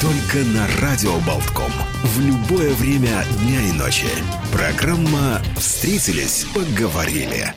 Только 0.00 0.46
на 0.54 0.64
Радио 0.80 1.14
Болтком. 1.26 1.72
В 2.04 2.20
любое 2.20 2.72
время 2.74 3.24
дня 3.40 3.60
и 3.68 3.72
ночи. 3.72 4.06
Программа 4.52 5.40
«Встретились, 5.56 6.46
поговорили». 6.54 7.54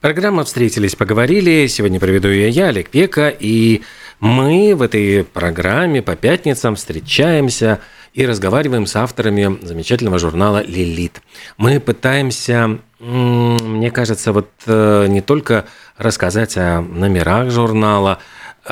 Программа 0.00 0.42
«Встретились, 0.42 0.96
поговорили». 0.96 1.68
Сегодня 1.68 2.00
проведу 2.00 2.26
ее 2.26 2.48
я, 2.48 2.68
Олег 2.68 2.90
Пека, 2.90 3.28
и 3.28 3.82
мы 4.18 4.74
в 4.74 4.82
этой 4.82 5.22
программе 5.22 6.02
по 6.02 6.16
пятницам 6.16 6.74
встречаемся 6.74 7.78
и 8.12 8.26
разговариваем 8.26 8.84
с 8.84 8.96
авторами 8.96 9.64
замечательного 9.64 10.18
журнала 10.18 10.64
«Лилит». 10.64 11.22
Мы 11.58 11.78
пытаемся, 11.78 12.78
мне 12.98 13.92
кажется, 13.92 14.32
вот 14.32 14.50
э, 14.66 15.06
не 15.08 15.20
только 15.20 15.66
рассказать 15.96 16.56
о 16.56 16.80
номерах 16.80 17.52
журнала, 17.52 18.18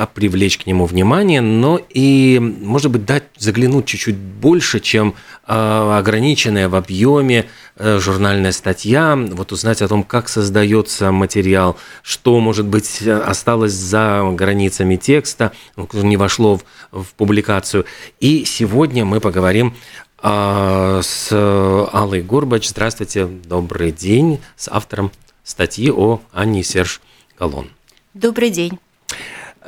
привлечь 0.05 0.57
к 0.59 0.65
нему 0.67 0.85
внимание, 0.85 1.41
но 1.41 1.81
и, 1.89 2.39
может 2.39 2.91
быть, 2.91 3.05
дать 3.05 3.23
заглянуть 3.37 3.85
чуть-чуть 3.85 4.15
больше, 4.15 4.79
чем 4.79 5.15
э, 5.47 5.97
ограниченная 5.97 6.69
в 6.69 6.75
объеме 6.75 7.47
э, 7.75 7.99
журнальная 7.99 8.51
статья, 8.51 9.15
вот 9.15 9.51
узнать 9.51 9.81
о 9.81 9.87
том, 9.87 10.03
как 10.03 10.29
создается 10.29 11.11
материал, 11.11 11.77
что, 12.03 12.39
может 12.39 12.67
быть, 12.67 13.01
осталось 13.07 13.73
за 13.73 14.23
границами 14.33 14.95
текста, 14.97 15.51
не 15.93 16.17
вошло 16.17 16.57
в, 16.57 17.03
в 17.03 17.13
публикацию. 17.15 17.85
И 18.19 18.45
сегодня 18.45 19.03
мы 19.03 19.19
поговорим 19.19 19.75
э, 20.21 21.01
с 21.03 21.29
Аллой 21.31 22.21
Горбач. 22.21 22.69
Здравствуйте, 22.69 23.25
добрый 23.25 23.91
день, 23.91 24.39
с 24.55 24.67
автором 24.67 25.11
статьи 25.43 25.89
о 25.89 26.21
Анне 26.33 26.63
Серж 26.63 27.01
Галон. 27.39 27.69
Добрый 28.13 28.49
день. 28.49 28.79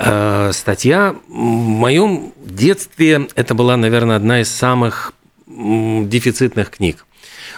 Э, 0.02 0.52
статья. 0.54 1.14
В 1.28 1.34
моем 1.34 2.32
детстве 2.38 3.28
это 3.36 3.54
была, 3.54 3.76
наверное, 3.76 4.16
одна 4.16 4.40
из 4.40 4.50
самых 4.50 5.12
дефицитных 5.46 6.70
книг. 6.70 7.06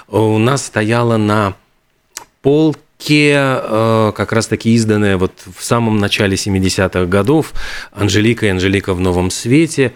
У 0.08 0.40
нас 0.40 0.66
стояла 0.66 1.18
на 1.18 1.54
полке 2.42 3.36
э, 3.36 4.12
как 4.16 4.32
раз-таки 4.32 4.74
изданная 4.74 5.18
вот 5.18 5.34
в 5.56 5.64
самом 5.64 5.98
начале 5.98 6.34
70-х 6.36 7.06
годов 7.06 7.54
«Анжелика 7.92 8.48
и 8.48 8.50
Анжелика 8.50 8.96
в 8.96 9.00
новом 9.00 9.30
свете», 9.30 9.94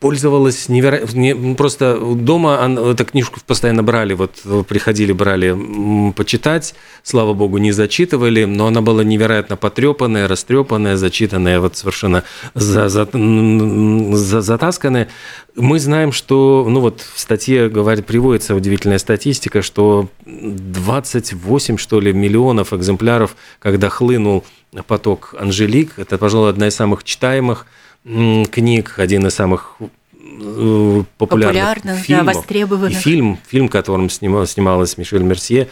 пользовалась 0.00 0.68
невероятно... 0.68 1.54
Просто 1.54 1.98
дома 1.98 2.58
эту 2.90 3.04
книжку 3.04 3.40
постоянно 3.46 3.82
брали, 3.82 4.14
вот 4.14 4.42
приходили, 4.68 5.12
брали 5.12 6.12
почитать, 6.12 6.74
слава 7.02 7.32
богу, 7.32 7.58
не 7.58 7.72
зачитывали, 7.72 8.44
но 8.44 8.66
она 8.66 8.80
была 8.80 9.02
невероятно 9.04 9.56
потрепанная, 9.56 10.28
растрепанная, 10.28 10.96
зачитанная, 10.96 11.60
вот 11.60 11.76
совершенно 11.76 12.22
за, 12.54 12.88
за, 12.88 13.08
за, 13.12 14.40
затасканная. 14.40 15.08
Мы 15.54 15.80
знаем, 15.80 16.12
что, 16.12 16.66
ну 16.68 16.80
вот 16.80 17.00
в 17.00 17.18
статье 17.18 17.68
говорит, 17.68 18.06
приводится 18.06 18.54
удивительная 18.54 18.98
статистика, 18.98 19.62
что 19.62 20.08
28, 20.26 21.78
что 21.78 22.00
ли, 22.00 22.12
миллионов 22.12 22.72
экземпляров, 22.72 23.36
когда 23.58 23.88
хлынул 23.88 24.44
поток 24.86 25.34
Анжелик, 25.38 25.98
это, 25.98 26.18
пожалуй, 26.18 26.50
одна 26.50 26.68
из 26.68 26.74
самых 26.74 27.04
читаемых 27.04 27.66
книг, 28.06 28.94
один 28.98 29.26
из 29.26 29.34
самых 29.34 29.76
э, 29.80 31.02
популярных, 31.18 31.18
популярных 31.18 31.98
фильмов. 31.98 32.26
Да, 32.26 32.32
востребованных. 32.32 32.98
И 32.98 33.00
фильм, 33.00 33.38
фильм, 33.48 33.68
в 33.68 33.70
котором 33.70 34.08
снимал, 34.10 34.46
снималась 34.46 34.96
Мишель 34.96 35.22
Мерсье, 35.22 35.68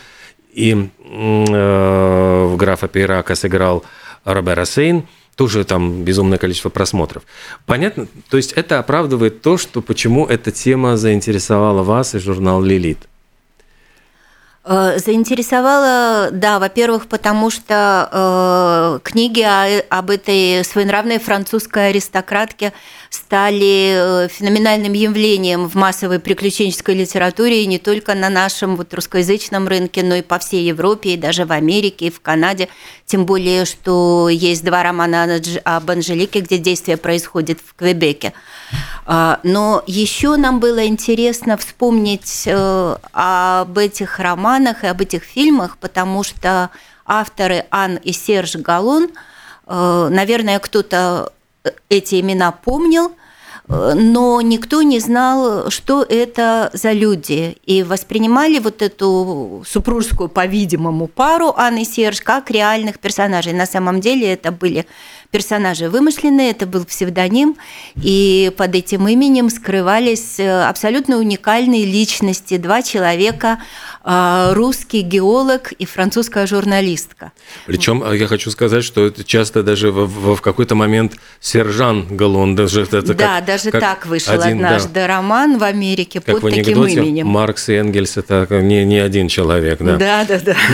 и 0.52 0.72
э, 0.72 2.44
в 2.44 2.56
графа 2.56 2.88
Пейрака 2.88 3.34
сыграл 3.34 3.84
Робера 4.24 4.64
Сейн, 4.64 5.06
тоже 5.36 5.64
там 5.64 6.04
безумное 6.04 6.38
количество 6.38 6.70
просмотров. 6.70 7.24
Понятно? 7.66 8.06
То 8.30 8.36
есть 8.36 8.52
это 8.52 8.78
оправдывает 8.78 9.42
то, 9.42 9.56
что 9.56 9.80
почему 9.80 10.26
эта 10.26 10.50
тема 10.50 10.96
заинтересовала 10.96 11.82
вас 11.82 12.14
и 12.14 12.18
журнал 12.18 12.62
«Лилит». 12.62 12.98
Э, 14.66 14.98
заинтересовала, 14.98 16.30
да, 16.32 16.58
во-первых, 16.58 17.06
потому 17.06 17.50
что 17.50 18.08
э, 18.10 18.98
книги 19.02 19.42
о, 19.42 19.84
об 19.90 20.08
этой 20.08 20.64
своенравной 20.64 21.18
французской 21.18 21.90
аристократке 21.90 22.72
стали 23.10 24.24
э, 24.24 24.28
феноменальным 24.28 24.94
явлением 24.94 25.68
в 25.68 25.74
массовой 25.74 26.18
приключенческой 26.18 26.94
литературе 26.94 27.62
и 27.62 27.66
не 27.66 27.78
только 27.78 28.14
на 28.14 28.30
нашем 28.30 28.76
вот 28.76 28.94
русскоязычном 28.94 29.68
рынке, 29.68 30.02
но 30.02 30.14
и 30.14 30.22
по 30.22 30.38
всей 30.38 30.64
Европе, 30.64 31.10
и 31.10 31.18
даже 31.18 31.44
в 31.44 31.52
Америке, 31.52 32.06
и 32.06 32.10
в 32.10 32.22
Канаде. 32.22 32.70
Тем 33.04 33.26
более, 33.26 33.66
что 33.66 34.30
есть 34.30 34.64
два 34.64 34.82
романа 34.82 35.42
об 35.64 35.90
Анжелике, 35.90 36.40
где 36.40 36.56
действие 36.56 36.96
происходит 36.96 37.60
в 37.60 37.74
Квебеке. 37.74 38.32
А, 39.04 39.40
но 39.42 39.82
еще 39.86 40.36
нам 40.36 40.58
было 40.58 40.86
интересно 40.86 41.58
вспомнить 41.58 42.44
э, 42.46 42.96
об 43.12 43.76
этих 43.76 44.18
романах 44.18 44.53
и 44.58 44.86
об 44.86 45.00
этих 45.00 45.22
фильмах, 45.22 45.78
потому 45.78 46.22
что 46.22 46.70
авторы 47.06 47.66
Ан 47.70 47.96
и 47.96 48.12
Серж 48.12 48.56
Галон, 48.56 49.10
э, 49.66 50.08
наверное, 50.10 50.58
кто-то 50.58 51.32
эти 51.88 52.20
имена 52.20 52.52
помнил, 52.52 53.12
но 53.66 54.42
никто 54.42 54.82
не 54.82 55.00
знал, 55.00 55.70
что 55.70 56.02
это 56.02 56.70
за 56.74 56.92
люди. 56.92 57.56
И 57.64 57.82
воспринимали 57.82 58.58
вот 58.58 58.82
эту 58.82 59.64
супружескую, 59.66 60.28
по-видимому, 60.28 61.06
пару 61.06 61.54
Анны 61.56 61.82
и 61.82 61.84
Серж 61.86 62.20
как 62.20 62.50
реальных 62.50 62.98
персонажей. 62.98 63.54
На 63.54 63.64
самом 63.64 64.00
деле 64.00 64.32
это 64.34 64.52
были 64.52 64.86
персонажи 65.30 65.88
вымышленные, 65.88 66.50
это 66.50 66.66
был 66.66 66.84
псевдоним, 66.84 67.56
и 67.96 68.52
под 68.56 68.74
этим 68.74 69.08
именем 69.08 69.50
скрывались 69.50 70.38
э, 70.38 70.64
абсолютно 70.64 71.18
уникальные 71.18 71.84
личности, 71.84 72.56
два 72.56 72.82
человека, 72.82 73.60
э, 74.04 74.52
русский 74.52 75.02
геолог 75.02 75.72
и 75.72 75.86
французская 75.86 76.46
журналистка. 76.46 77.32
Причем 77.66 78.02
э, 78.04 78.16
я 78.16 78.26
хочу 78.26 78.50
сказать, 78.50 78.84
что 78.84 79.06
это 79.06 79.24
часто 79.24 79.62
даже 79.62 79.90
в, 79.90 80.06
в, 80.06 80.36
в 80.36 80.40
какой-то 80.40 80.74
момент 80.74 81.14
сержант 81.40 82.10
Галлон 82.10 82.54
даже 82.54 82.82
это 82.82 83.02
да, 83.02 83.14
как, 83.14 83.44
даже 83.44 83.70
как 83.70 83.80
так 83.80 84.06
вышел 84.06 84.34
один, 84.34 84.64
однажды 84.64 84.94
да. 84.94 85.06
роман 85.06 85.58
в 85.58 85.64
Америке 85.64 86.20
как 86.20 86.40
под 86.40 86.54
таким 86.54 86.84
именем. 86.86 87.26
Маркс 87.26 87.68
и 87.68 87.74
Энгельс 87.74 88.16
это 88.16 88.46
не, 88.60 88.84
не 88.84 88.98
один 88.98 89.28
человек, 89.28 89.80
да. 89.80 89.96
Да, 89.96 90.24
да, 90.24 90.38
да. 90.40 90.56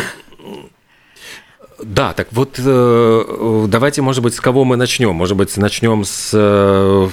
Да, 1.83 2.13
так 2.13 2.29
вот 2.33 2.59
э, 2.59 3.65
давайте, 3.69 4.03
может 4.03 4.23
быть, 4.23 4.35
с 4.35 4.41
кого 4.41 4.65
мы 4.65 4.77
начнем? 4.77 5.15
Может 5.15 5.37
быть, 5.37 5.57
начнем 5.57 6.05
с 6.05 6.31
э, 6.33 7.09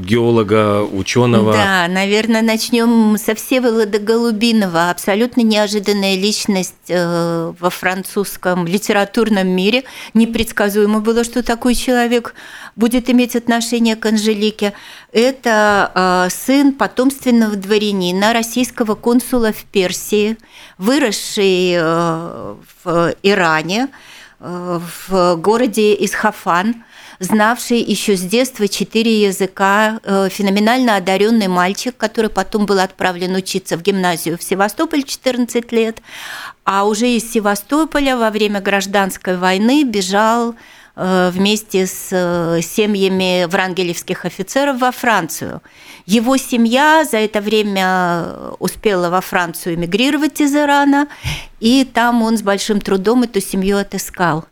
геолога, 0.00 0.82
ученого. 0.82 1.52
Да, 1.52 1.86
наверное, 1.88 2.42
начнем 2.42 3.16
со 3.18 3.34
Всеволода 3.34 3.98
Голубинова. 3.98 4.90
Абсолютно 4.90 5.42
неожиданная 5.42 6.16
личность 6.16 6.74
э, 6.88 7.52
во 7.58 7.70
французском 7.70 8.66
литературном 8.66 9.48
мире. 9.48 9.84
Непредсказуемо 10.14 11.00
было, 11.00 11.24
что 11.24 11.42
такой 11.42 11.74
человек 11.74 12.34
будет 12.74 13.10
иметь 13.10 13.36
отношение 13.36 13.96
к 13.96 14.06
Анжелике. 14.06 14.72
Это 15.12 16.28
сын 16.30 16.72
потомственного 16.72 17.56
дворянина, 17.56 18.32
российского 18.32 18.94
консула 18.94 19.52
в 19.52 19.64
Персии, 19.64 20.36
выросший 20.78 21.78
в 21.78 23.14
Иране, 23.22 23.88
в 24.38 25.36
городе 25.36 25.94
Исхафан, 26.04 26.84
знавший 27.18 27.80
еще 27.80 28.16
с 28.16 28.20
детства 28.22 28.68
четыре 28.68 29.22
языка, 29.22 30.00
э, 30.02 30.28
феноменально 30.30 30.96
одаренный 30.96 31.48
мальчик, 31.48 31.96
который 31.96 32.30
потом 32.30 32.66
был 32.66 32.78
отправлен 32.78 33.34
учиться 33.34 33.76
в 33.76 33.82
гимназию 33.82 34.38
в 34.38 34.42
Севастополь 34.42 35.02
14 35.02 35.72
лет, 35.72 36.02
а 36.64 36.84
уже 36.84 37.08
из 37.08 37.30
Севастополя 37.30 38.16
во 38.16 38.30
время 38.30 38.60
гражданской 38.60 39.36
войны 39.36 39.84
бежал 39.84 40.54
э, 40.96 41.30
вместе 41.32 41.86
с 41.86 42.08
э, 42.10 42.60
семьями 42.62 43.46
врангелевских 43.46 44.24
офицеров 44.24 44.78
во 44.78 44.90
Францию. 44.90 45.62
Его 46.06 46.36
семья 46.36 47.04
за 47.04 47.18
это 47.18 47.40
время 47.40 48.54
успела 48.58 49.10
во 49.10 49.20
Францию 49.20 49.74
эмигрировать 49.74 50.40
из 50.40 50.54
Ирана, 50.54 51.08
и 51.60 51.84
там 51.84 52.22
он 52.22 52.38
с 52.38 52.42
большим 52.42 52.80
трудом 52.80 53.24
эту 53.24 53.40
семью 53.40 53.78
отыскал. 53.78 54.46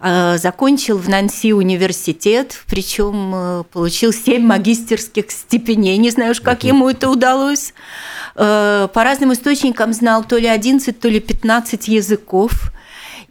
Э, 0.00 0.38
закончил 0.38 0.98
в 0.98 1.08
Нанси 1.08 1.52
университет, 1.52 2.60
причем 2.68 3.32
э, 3.34 3.64
получил 3.72 4.12
семь 4.12 4.46
магистерских 4.46 5.30
степеней. 5.30 5.96
Не 5.96 6.10
знаю 6.10 6.32
уж, 6.32 6.40
как 6.40 6.64
ему 6.64 6.88
это 6.88 7.10
удалось. 7.10 7.74
По 8.34 8.90
разным 8.94 9.32
источникам 9.32 9.92
знал 9.92 10.22
то 10.22 10.38
ли 10.38 10.46
11, 10.46 11.00
то 11.00 11.08
ли 11.08 11.18
15 11.18 11.88
языков. 11.88 12.72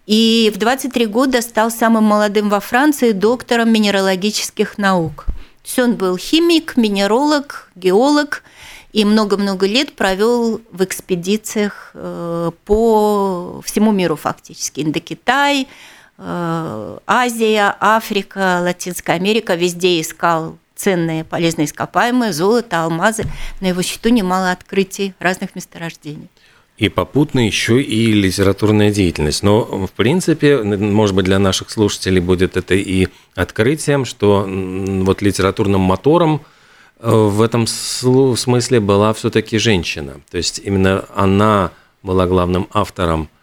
И 0.06 0.52
в 0.54 0.58
23 0.58 1.06
года 1.06 1.42
стал 1.42 1.72
самым 1.72 2.04
молодым 2.04 2.50
во 2.50 2.60
Франции 2.60 3.14
доктором 3.14 3.72
минералогических 3.72 4.78
наук. 4.78 5.26
То 5.26 5.34
есть 5.64 5.80
он 5.80 5.96
был 5.96 6.18
химик, 6.18 6.76
минералог, 6.76 7.72
геолог– 7.76 8.44
и 8.98 9.06
много-много 9.06 9.68
лет 9.68 9.94
провел 9.94 10.60
в 10.72 10.84
экспедициях 10.84 11.92
э, 11.94 12.52
по 12.66 13.62
всему 13.64 13.92
миру 13.92 14.16
фактически. 14.16 14.82
Индокитай, 14.82 15.64
э, 15.64 15.66
Азия, 16.18 17.76
Африка, 17.80 18.60
Латинская 18.62 19.14
Америка, 19.14 19.56
везде 19.56 20.02
искал 20.02 20.58
ценные 20.76 21.24
полезные 21.24 21.66
ископаемые, 21.66 22.34
золото, 22.34 22.84
алмазы. 22.84 23.24
На 23.62 23.68
его 23.68 23.82
счету 23.82 24.10
немало 24.10 24.52
открытий 24.52 25.14
разных 25.20 25.56
месторождений. 25.56 26.30
И 26.78 26.90
попутно 26.90 27.46
еще 27.46 27.82
и 27.82 28.14
литературная 28.14 28.92
деятельность. 28.92 29.42
Но, 29.42 29.88
в 29.88 29.92
принципе, 29.92 30.62
может 30.62 31.16
быть, 31.16 31.26
для 31.26 31.40
наших 31.40 31.72
слушателей 31.72 32.22
будет 32.22 32.56
это 32.56 32.76
и 32.76 33.08
открытием, 33.34 34.06
что 34.06 34.48
вот 34.48 35.22
литературным 35.22 35.82
мотором– 35.82 36.42
Э, 37.00 37.12
в 37.12 37.42
этом 37.42 37.68
смысле 37.68 38.80
была 38.80 39.14
все-таки 39.14 39.58
женщина. 39.58 40.22
То 40.30 40.38
есть 40.38 40.60
именно 40.64 41.06
она 41.16 41.72
была 42.04 42.26
главным 42.26 42.68
автором 42.72 43.24
э, 43.24 43.37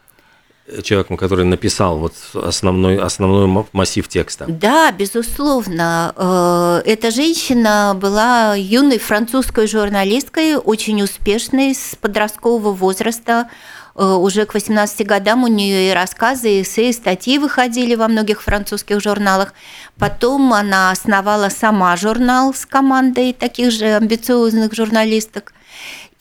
человеком, 0.82 1.16
который 1.16 1.44
написал 1.44 1.98
вот 1.98 2.14
основной, 2.34 2.98
основной 2.98 3.66
массив 3.72 4.06
текста. 4.08 4.46
Да, 4.48 4.92
безусловно. 4.92 6.12
Э, 6.16 6.82
эта 6.86 7.10
женщина 7.10 7.96
была 8.00 8.54
юной 8.54 8.98
французской 8.98 9.66
журналисткой, 9.66 10.56
очень 10.56 11.02
успешной, 11.02 11.74
с 11.74 11.96
подросткового 12.00 12.72
возраста. 12.72 13.50
Э, 13.94 14.14
уже 14.14 14.46
к 14.46 14.54
18 14.54 15.06
годам 15.06 15.44
у 15.44 15.48
нее 15.48 15.90
и 15.90 15.94
рассказы, 15.94 16.50
и 16.50 16.62
эссе, 16.62 16.88
и 16.88 16.92
статьи 16.92 17.38
выходили 17.38 17.94
во 17.94 18.08
многих 18.08 18.42
французских 18.42 19.02
журналах. 19.02 19.52
Потом 19.98 20.52
она 20.54 20.90
основала 20.90 21.50
сама 21.50 21.94
журнал 21.96 22.54
с 22.54 22.64
командой 22.64 23.34
таких 23.34 23.70
же 23.70 23.96
амбициозных 23.96 24.74
журналисток. 24.74 25.52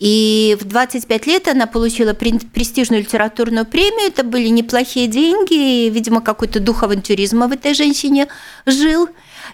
И 0.03 0.57
в 0.59 0.65
25 0.65 1.27
лет 1.27 1.47
она 1.47 1.65
получила 1.65 2.13
престижную 2.13 3.03
литературную 3.03 3.65
премию. 3.65 4.07
Это 4.07 4.25
были 4.25 4.49
неплохие 4.49 5.07
деньги. 5.07 5.85
И, 5.85 5.89
видимо, 5.89 6.19
какой-то 6.19 6.59
дух 6.59 6.83
авантюризма 6.83 7.47
в 7.47 7.53
этой 7.53 7.73
женщине 7.73 8.27
жил. 8.65 9.07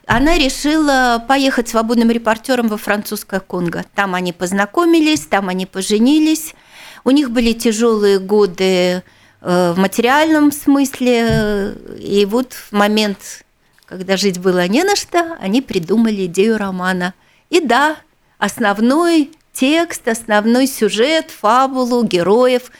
Она 0.08 0.40
решила 0.40 1.24
поехать 1.28 1.70
свободным 1.70 2.10
репортером 2.10 2.68
во 2.68 2.78
французское 2.78 3.42
Конго. 3.42 3.86
Там 3.94 4.16
они 4.16 4.34
познакомились, 4.34 5.28
там 5.28 5.50
они 5.50 5.68
поженились. 5.68 6.56
У 7.04 7.12
них 7.12 7.30
были 7.30 7.54
тяжелые 7.54 8.18
годы 8.18 8.64
э, 8.64 9.02
в 9.42 9.78
материальном 9.78 10.52
смысле, 10.52 11.76
и 12.00 12.26
вот 12.26 12.54
в 12.54 12.72
момент, 12.72 13.46
когда 13.86 14.18
жить 14.18 14.40
было 14.40 14.68
не 14.68 14.84
на 14.84 14.96
что, 14.96 15.38
они 15.40 15.62
придумали 15.62 16.26
идею 16.26 16.58
романа. 16.58 17.14
И 17.52 17.60
да, 17.60 17.98
основной 18.40 19.30
текст, 19.54 20.08
основной 20.08 20.68
сюжет, 20.68 21.32
фабулу, 21.32 22.04
героев 22.04 22.72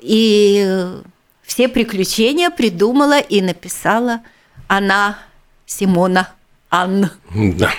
и 0.00 0.86
все 1.42 1.68
приключения 1.68 2.50
придумала 2.50 3.18
и 3.18 3.40
написала 3.40 4.20
она, 4.66 5.18
Симона. 5.66 6.28
Анна. 6.70 7.12
Да. 7.34 7.72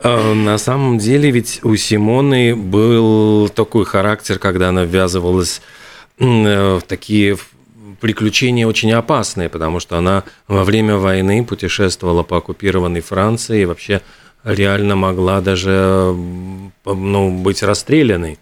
А, 0.00 0.32
на 0.32 0.56
самом 0.56 0.98
деле 0.98 1.30
ведь 1.30 1.60
у 1.64 1.76
Симоны 1.76 2.56
был 2.56 3.50
такой 3.50 3.84
характер, 3.84 4.38
когда 4.38 4.70
она 4.70 4.84
ввязывалась 4.84 5.60
э, 6.18 6.76
в 6.76 6.82
такие 6.86 7.36
приключения 8.00 8.66
очень 8.66 8.90
опасные, 8.92 9.48
потому 9.48 9.80
что 9.80 9.98
она 9.98 10.24
во 10.48 10.64
время 10.64 10.96
войны 10.96 11.44
путешествовала 11.44 12.22
по 12.22 12.38
оккупированной 12.38 13.02
Франции 13.02 13.62
и 13.62 13.64
вообще 13.66 14.00
реально 14.44 14.96
могла 14.96 15.40
даже 15.40 16.14
ну, 16.84 17.30
быть 17.30 17.62
расстрелянной. 17.62 18.38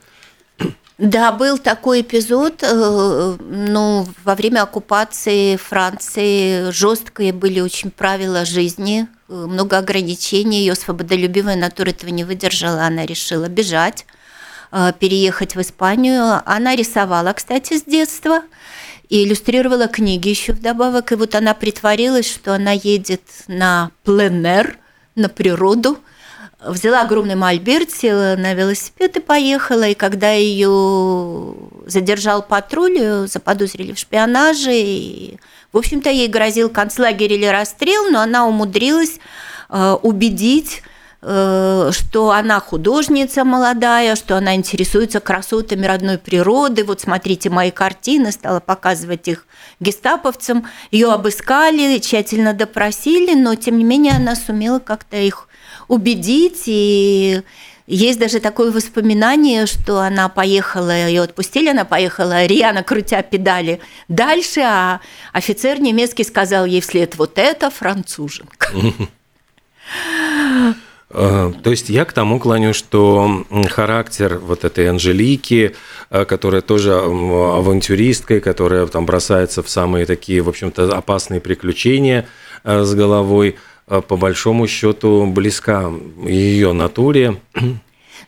Да, 1.01 1.33
был 1.33 1.57
такой 1.57 2.03
эпизод. 2.03 2.63
Э, 2.63 3.37
ну, 3.41 4.07
во 4.23 4.35
время 4.35 4.63
оккупации 4.63 5.57
Франции 5.57 6.71
жесткие 6.71 7.33
были 7.33 7.61
очень 7.61 7.91
правила 7.91 8.45
жизни, 8.45 9.07
э, 9.29 9.33
много 9.33 9.79
ограничений. 9.79 10.59
Ее 10.61 10.75
свободолюбивая 10.75 11.57
натура 11.57 11.89
этого 11.89 12.11
не 12.11 12.25
выдержала. 12.25 12.83
Она 12.83 13.07
решила 13.07 13.49
бежать, 13.49 14.05
э, 14.73 14.93
переехать 14.99 15.55
в 15.55 15.63
Испанию. 15.63 16.43
Она 16.45 16.77
рисовала, 16.77 17.33
кстати, 17.33 17.79
с 17.79 17.85
детства 17.85 18.43
и 19.09 19.25
иллюстрировала 19.25 19.89
книги 19.89 20.29
еще 20.29 20.53
вдобавок. 20.53 21.13
И 21.13 21.15
вот 21.15 21.35
она 21.35 21.55
притворилась, 21.55 22.31
что 22.31 22.55
она 22.55 22.73
едет 22.73 23.23
на 23.49 23.91
пленер, 24.05 24.77
на 25.21 25.29
природу– 25.29 25.99
взяла 26.65 27.03
огромный 27.03 27.35
мольберт, 27.35 27.91
села 27.91 28.37
на 28.37 28.55
велосипед 28.55 29.17
и 29.17 29.21
поехала. 29.21 29.89
И 29.89 29.95
когда 29.95 30.33
ее 30.33 31.55
задержал 31.87 32.43
патруль, 32.43 33.27
заподозрили 33.27 33.93
в 33.93 33.99
шпионаже. 33.99 34.73
И, 34.75 35.39
в 35.73 35.79
общем-то, 35.79 36.11
ей 36.11 36.29
грозил 36.29 36.69
концлагерь 36.69 37.33
или 37.33 37.47
расстрел, 37.47 38.11
но 38.11 38.21
она 38.21 38.47
умудрилась 38.47 39.19
э, 39.69 39.97
убедить 40.03 40.83
что 41.23 42.31
она 42.31 42.61
художница 42.61 43.45
молодая, 43.45 44.17
что 44.17 44.39
она 44.39 44.55
интересуется 44.55 45.21
красотами 45.21 45.85
родной 45.85 46.17
природы. 46.17 46.83
Вот 46.83 47.03
смотрите 47.03 47.51
мои 47.51 47.71
картины, 47.71 48.33
стала 48.33 48.61
показывать 48.61 49.29
их 49.29 49.47
гестаповцам. 49.81 50.67
Ее 50.91 51.13
обыскали, 51.13 51.99
тщательно 51.99 52.55
допросили, 52.55 53.35
но 53.35 53.55
тем 53.55 53.77
не 53.77 53.85
менее 53.85 54.15
она 54.15 54.35
сумела 54.35 54.79
как-то 54.79 55.19
их 55.19 55.49
убедить. 55.89 56.63
И 56.65 57.43
есть 57.87 58.19
даже 58.19 58.41
такое 58.41 58.71
воспоминание, 58.71 59.67
что 59.67 59.99
она 59.99 60.31
поехала, 60.31 60.91
ее 60.91 61.23
отпустили, 61.23 61.69
она 61.69 61.85
поехала 61.85 62.47
рьяно 62.47 62.83
крутя 62.83 63.21
педали 63.21 63.81
дальше, 64.09 64.61
а 64.61 65.01
офицер 65.35 65.81
немецкий 65.81 66.25
сказал 66.25 66.65
ей 66.65 66.81
вслед 66.81 67.17
вот 67.17 67.37
это 67.37 67.71
француженка. 67.71 68.71
А, 71.11 71.53
то 71.63 71.71
есть 71.71 71.89
я 71.89 72.05
к 72.05 72.13
тому 72.13 72.39
клоню, 72.39 72.73
что 72.73 73.45
характер 73.69 74.39
вот 74.39 74.65
этой 74.65 74.89
Анжелики, 74.89 75.75
а, 76.09 76.25
которая 76.25 76.63
тоже 76.63 76.95
авантюристка, 76.95 78.41
которая 78.41 78.87
там 78.87 79.07
бросается 79.07 79.63
в 79.63 79.69
самые 79.69 80.07
такие, 80.07 80.41
в 80.43 80.49
общем-то, 80.49 80.97
опасные 80.97 81.41
приключения 81.41 82.27
а, 82.65 82.85
с 82.85 82.95
головой– 82.95 83.57
Э, 83.91 84.01
по 84.01 84.17
большому 84.17 84.69
счету 84.69 85.27
близка 85.27 85.93
ее 86.25 86.73
натуре. 86.73 87.41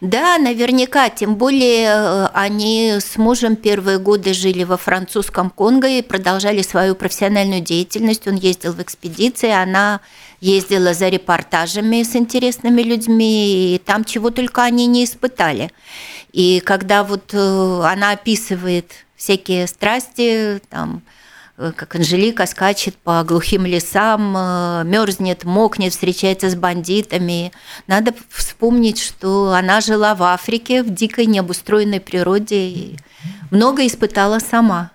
Да, 0.00 0.36
наверняка. 0.38 1.08
Тем 1.08 1.36
более 1.36 1.86
э, 1.86 2.26
они 2.34 2.94
с 2.98 3.16
мужем 3.16 3.54
первые 3.54 3.98
годы 3.98 4.34
жили 4.34 4.64
во 4.64 4.76
французском 4.76 5.50
Конго 5.50 5.86
и 5.86 6.02
продолжали 6.02 6.62
свою 6.62 6.96
профессиональную 6.96 7.60
деятельность. 7.60 8.26
Он 8.26 8.34
ездил 8.34 8.72
в 8.72 8.82
экспедиции, 8.82 9.50
она 9.50 10.00
ездила 10.42 10.92
за 10.92 11.08
репортажами 11.08 12.02
с 12.02 12.14
интересными 12.14 12.82
людьми, 12.82 13.74
и 13.74 13.78
там 13.78 14.04
чего 14.04 14.28
только 14.28 14.62
они 14.62 14.86
не 14.86 15.04
испытали. 15.04 15.70
И 16.32 16.60
когда 16.60 17.02
вот 17.02 17.32
э, 17.32 17.80
она 17.84 18.10
описывает 18.10 18.92
всякие 19.16 19.66
страсти, 19.66 20.60
там, 20.68 21.02
Э, 21.58 21.72
как 21.76 21.94
Анжелика 21.94 22.46
скачет 22.46 22.96
по 22.96 23.22
глухим 23.24 23.66
лесам, 23.66 24.34
э, 24.36 24.82
мерзнет, 24.84 25.44
мокнет, 25.44 25.92
встречается 25.92 26.50
с 26.50 26.56
бандитами. 26.56 27.52
Надо 27.86 28.14
вспомнить, 28.30 29.00
что 29.00 29.52
она 29.52 29.80
жила 29.80 30.14
в 30.14 30.22
Африке, 30.22 30.82
в 30.82 30.92
дикой 30.92 31.26
необустроенной 31.26 32.00
природе 32.00 32.68
и 32.68 32.96
много 33.50 33.86
испытала 33.86 34.38
сама. 34.38 34.90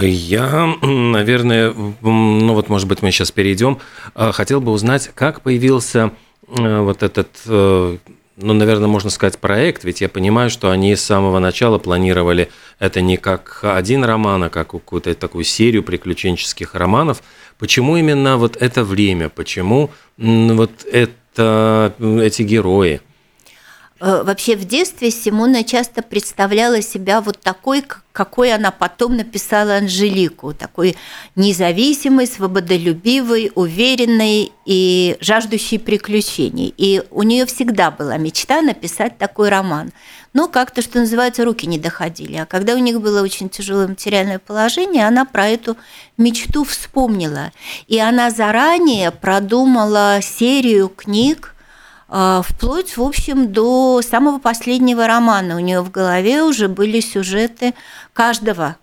Я, 0.00 0.74
наверное, 0.82 1.72
ну 1.72 2.54
вот, 2.54 2.68
может 2.68 2.88
быть, 2.88 3.02
мы 3.02 3.10
сейчас 3.10 3.30
перейдем. 3.30 3.78
Э, 4.14 4.32
хотел 4.32 4.60
бы 4.60 4.72
узнать, 4.72 5.10
как 5.14 5.42
появился 5.42 6.12
вот 6.48 7.02
этот 7.02 7.28
ну, 8.36 8.54
наверное, 8.54 8.88
можно 8.88 9.10
сказать, 9.10 9.38
проект, 9.38 9.84
ведь 9.84 10.00
я 10.00 10.08
понимаю, 10.08 10.50
что 10.50 10.70
они 10.70 10.96
с 10.96 11.02
самого 11.02 11.38
начала 11.38 11.78
планировали 11.78 12.48
это 12.78 13.00
не 13.00 13.16
как 13.16 13.60
один 13.62 14.04
роман, 14.04 14.44
а 14.44 14.48
как 14.48 14.70
какую-то 14.70 15.14
такую 15.14 15.44
серию 15.44 15.82
приключенческих 15.82 16.74
романов. 16.74 17.22
Почему 17.58 17.96
именно 17.96 18.38
вот 18.38 18.56
это 18.56 18.84
время? 18.84 19.28
Почему 19.28 19.90
вот 20.16 20.84
это, 20.90 21.94
эти 22.00 22.42
герои? 22.42 23.00
Э, 24.04 24.24
вообще 24.24 24.56
в 24.56 24.64
детстве 24.64 25.12
Симона 25.12 25.62
часто 25.62 26.02
представляла 26.02 26.82
себя 26.82 27.20
вот 27.20 27.38
такой, 27.38 27.84
какой 28.10 28.52
она 28.52 28.72
потом 28.72 29.16
написала 29.16 29.76
Анжелику, 29.76 30.52
такой 30.54 30.96
независимой, 31.36 32.26
свободолюбивой, 32.26 33.52
уверенной 33.54 34.50
и 34.66 35.16
жаждущей 35.20 35.78
приключений. 35.78 36.74
И 36.76 37.00
у 37.12 37.22
нее 37.22 37.46
всегда 37.46 37.92
была 37.92 38.16
мечта 38.16 38.60
написать 38.60 39.18
такой 39.18 39.50
роман. 39.50 39.92
Но 40.32 40.48
как-то, 40.48 40.82
что 40.82 40.98
называется, 40.98 41.44
руки 41.44 41.68
не 41.68 41.78
доходили. 41.78 42.38
А 42.38 42.46
когда 42.46 42.74
у 42.74 42.78
них 42.78 43.00
было 43.00 43.22
очень 43.22 43.48
тяжелое 43.48 43.86
материальное 43.86 44.40
положение, 44.40 45.06
она 45.06 45.24
про 45.24 45.46
эту 45.46 45.76
мечту 46.16 46.64
вспомнила. 46.64 47.52
И 47.86 48.00
она 48.00 48.32
заранее 48.32 49.12
продумала 49.12 50.18
серию 50.22 50.88
книг, 50.88 51.51
вплоть, 52.12 52.96
в 52.96 53.02
общем, 53.02 53.52
до 53.52 54.02
самого 54.02 54.38
последнего 54.38 55.06
романа. 55.06 55.56
У 55.56 55.60
нее 55.60 55.80
в 55.80 55.90
голове 55.90 56.42
уже 56.42 56.68
были 56.68 57.00
сюжеты 57.00 57.72
каждого. 58.12 58.76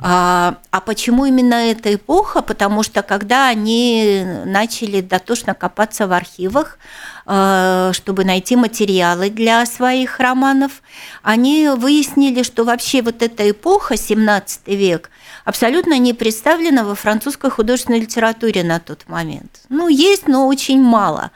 А, 0.00 0.58
а 0.70 0.80
почему 0.80 1.24
именно 1.24 1.54
эта 1.54 1.94
эпоха? 1.94 2.40
Потому 2.40 2.84
что 2.84 3.02
когда 3.02 3.48
они 3.48 4.24
начали 4.44 5.00
дотошно 5.00 5.54
копаться 5.54 6.06
в 6.06 6.12
архивах, 6.12 6.78
а, 7.26 7.92
чтобы 7.92 8.24
найти 8.24 8.54
материалы 8.54 9.28
для 9.28 9.66
своих 9.66 10.20
романов, 10.20 10.82
они 11.22 11.68
выяснили, 11.76 12.44
что 12.44 12.64
вообще 12.64 13.02
вот 13.02 13.22
эта 13.22 13.50
эпоха, 13.50 13.96
17 13.96 14.68
век, 14.68 15.10
абсолютно 15.44 15.98
не 15.98 16.14
представлена 16.14 16.84
во 16.84 16.94
французской 16.94 17.50
художественной 17.50 18.00
литературе 18.00 18.62
на 18.62 18.78
тот 18.78 19.08
момент. 19.08 19.62
Ну, 19.68 19.88
есть, 19.88 20.28
но 20.28 20.46
очень 20.46 20.80
мало. 20.80 21.32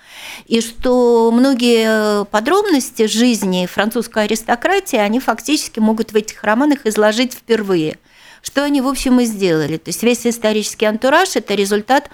И 0.47 0.61
что 0.61 1.33
многие 1.33 2.25
подробности 2.27 3.07
жизни 3.07 3.67
французской 3.67 4.25
аристократии, 4.25 4.99
они 4.99 5.19
фактически 5.19 5.81
могут 5.81 6.13
в 6.13 6.17
этих 6.17 6.45
романах 6.45 6.87
изложить 6.87 7.35
впервые. 7.35 7.99
Что 8.43 8.65
они, 8.65 8.81
в 8.81 8.89
общем, 8.89 9.21
и 9.21 9.25
сделали. 9.25 9.77
То 9.79 9.89
есть 9.89 10.03
весь 10.03 10.27
исторический 10.27 10.87
антураж– 10.87 11.31
это 11.37 11.55
результат 11.55 12.11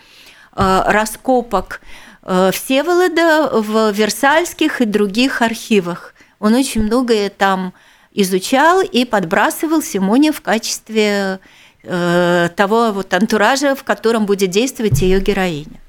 э, 0.56 0.82
раскопок 0.86 1.80
э, 2.22 2.50
Всеволода 2.52 3.50
в 3.52 3.90
Версальских 3.92 4.80
и 4.80 4.84
других 4.84 5.42
архивах. 5.42 6.14
Он 6.38 6.54
очень 6.54 6.82
многое 6.82 7.30
там 7.30 7.72
изучал 8.12 8.82
и 8.82 9.04
подбрасывал 9.04 9.82
Симоне 9.82 10.32
в 10.32 10.40
качестве 10.40 11.40
Э, 11.84 12.48
того 12.56 12.90
вот 12.92 13.14
антуража, 13.14 13.74
в 13.74 13.84
котором 13.84 14.26
будет 14.26 14.50
действовать 14.50 15.00
ее 15.00 15.20
героиня. 15.20 15.80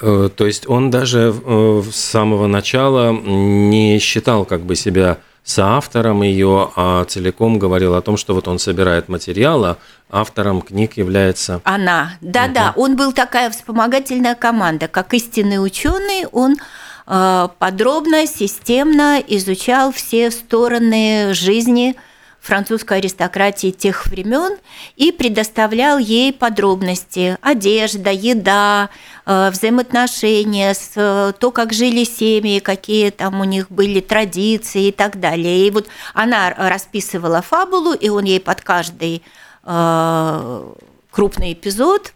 То 0.00 0.46
есть 0.46 0.68
он 0.68 0.90
даже 0.90 1.34
с 1.90 1.96
самого 1.96 2.46
начала 2.46 3.12
не 3.12 3.98
считал 3.98 4.44
как 4.44 4.62
бы 4.62 4.76
себя 4.76 5.18
соавтором 5.48 6.22
ее, 6.22 6.70
а 6.76 7.04
целиком 7.04 7.58
говорил 7.58 7.94
о 7.94 8.02
том, 8.02 8.18
что 8.18 8.34
вот 8.34 8.48
он 8.48 8.58
собирает 8.58 9.08
материал, 9.08 9.64
а 9.64 9.78
автором 10.10 10.60
книг 10.60 10.98
является... 10.98 11.62
Она, 11.64 12.12
да-да, 12.20 12.72
угу. 12.76 12.82
он 12.82 12.96
был 12.96 13.12
такая 13.12 13.48
вспомогательная 13.50 14.34
команда, 14.34 14.88
как 14.88 15.14
истинный 15.14 15.64
ученый, 15.64 16.26
он 16.32 16.56
подробно, 17.06 18.26
системно 18.26 19.22
изучал 19.26 19.90
все 19.92 20.30
стороны 20.30 21.32
жизни 21.32 21.96
французской 22.48 22.98
аристократии 22.98 23.70
тех 23.70 24.06
времен 24.06 24.56
и 24.96 25.12
предоставлял 25.12 25.98
ей 25.98 26.32
подробности– 26.32 27.36
одежда, 27.42 28.10
еда, 28.10 28.88
э, 29.26 29.50
взаимоотношения, 29.50 30.74
э, 30.96 31.32
то, 31.38 31.50
как 31.50 31.72
жили 31.72 32.04
семьи, 32.04 32.58
какие 32.58 33.10
там 33.10 33.40
у 33.40 33.44
них 33.44 33.70
были 33.70 34.00
традиции 34.00 34.88
и 34.88 34.92
так 34.92 35.20
далее. 35.20 35.66
И 35.66 35.70
вот 35.70 35.88
она 36.14 36.54
расписывала 36.56 37.42
фабулу, 37.42 37.92
и 37.92 38.08
он 38.08 38.24
ей 38.24 38.40
под 38.40 38.62
каждый 38.62 39.22
э, 39.64 40.72
крупный 41.10 41.52
эпизод 41.52 42.12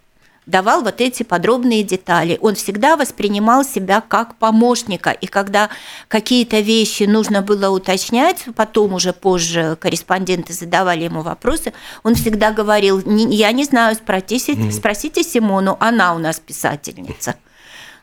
давал 0.53 0.83
вот 0.83 1.01
эти 1.01 1.25
подробные 1.25 1.83
детали. 1.83 2.39
Он 2.41 2.55
всегда 2.55 2.97
воспринимал 2.97 3.65
себя 3.65 4.01
как 4.01 4.37
помощника, 4.37 5.11
и 5.11 5.27
когда 5.27 5.71
какие-то 6.07 6.61
вещи 6.61 7.05
нужно 7.05 7.43
было 7.43 7.71
уточнять, 7.71 8.45
потом 8.55 8.93
уже 8.93 9.13
позже 9.13 9.77
корреспонденты 9.81 10.53
задавали 10.53 11.05
ему 11.05 11.23
вопросы, 11.23 11.73
он 12.05 12.15
всегда 12.15 12.53
говорил, 12.53 13.03
я 13.05 13.51
не 13.53 13.65
знаю, 13.65 13.97
спросите, 13.97 14.71
спросите 14.71 15.25
Симону, 15.25 15.77
она 15.81 16.15
у 16.15 16.19
нас 16.19 16.39
писательница. 16.39 17.35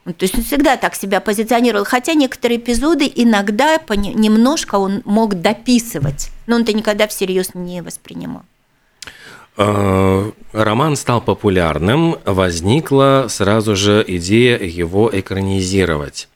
То 0.05 0.23
есть 0.23 0.35
он 0.35 0.43
всегда 0.43 0.75
так 0.75 0.95
себя 0.95 1.19
позиционировал, 1.19 1.85
хотя 1.85 2.15
некоторые 2.15 2.59
эпизоды 2.59 3.11
иногда 3.15 3.79
немножко 3.89 4.75
он 4.75 5.01
мог 5.05 5.35
дописывать, 5.35 6.31
но 6.47 6.55
он 6.55 6.63
это 6.63 6.73
никогда 6.73 7.07
всерьез 7.07 7.53
не 7.53 7.81
воспринимал. 7.81 8.43
Э, 9.61 10.31
роман 10.53 10.95
стал 10.95 11.19
популярным, 11.19 12.15
возникла 12.23 13.25
сразу 13.27 13.75
же 13.75 14.05
идея 14.07 14.57
его 14.57 15.09
экранизировать. 15.11 16.29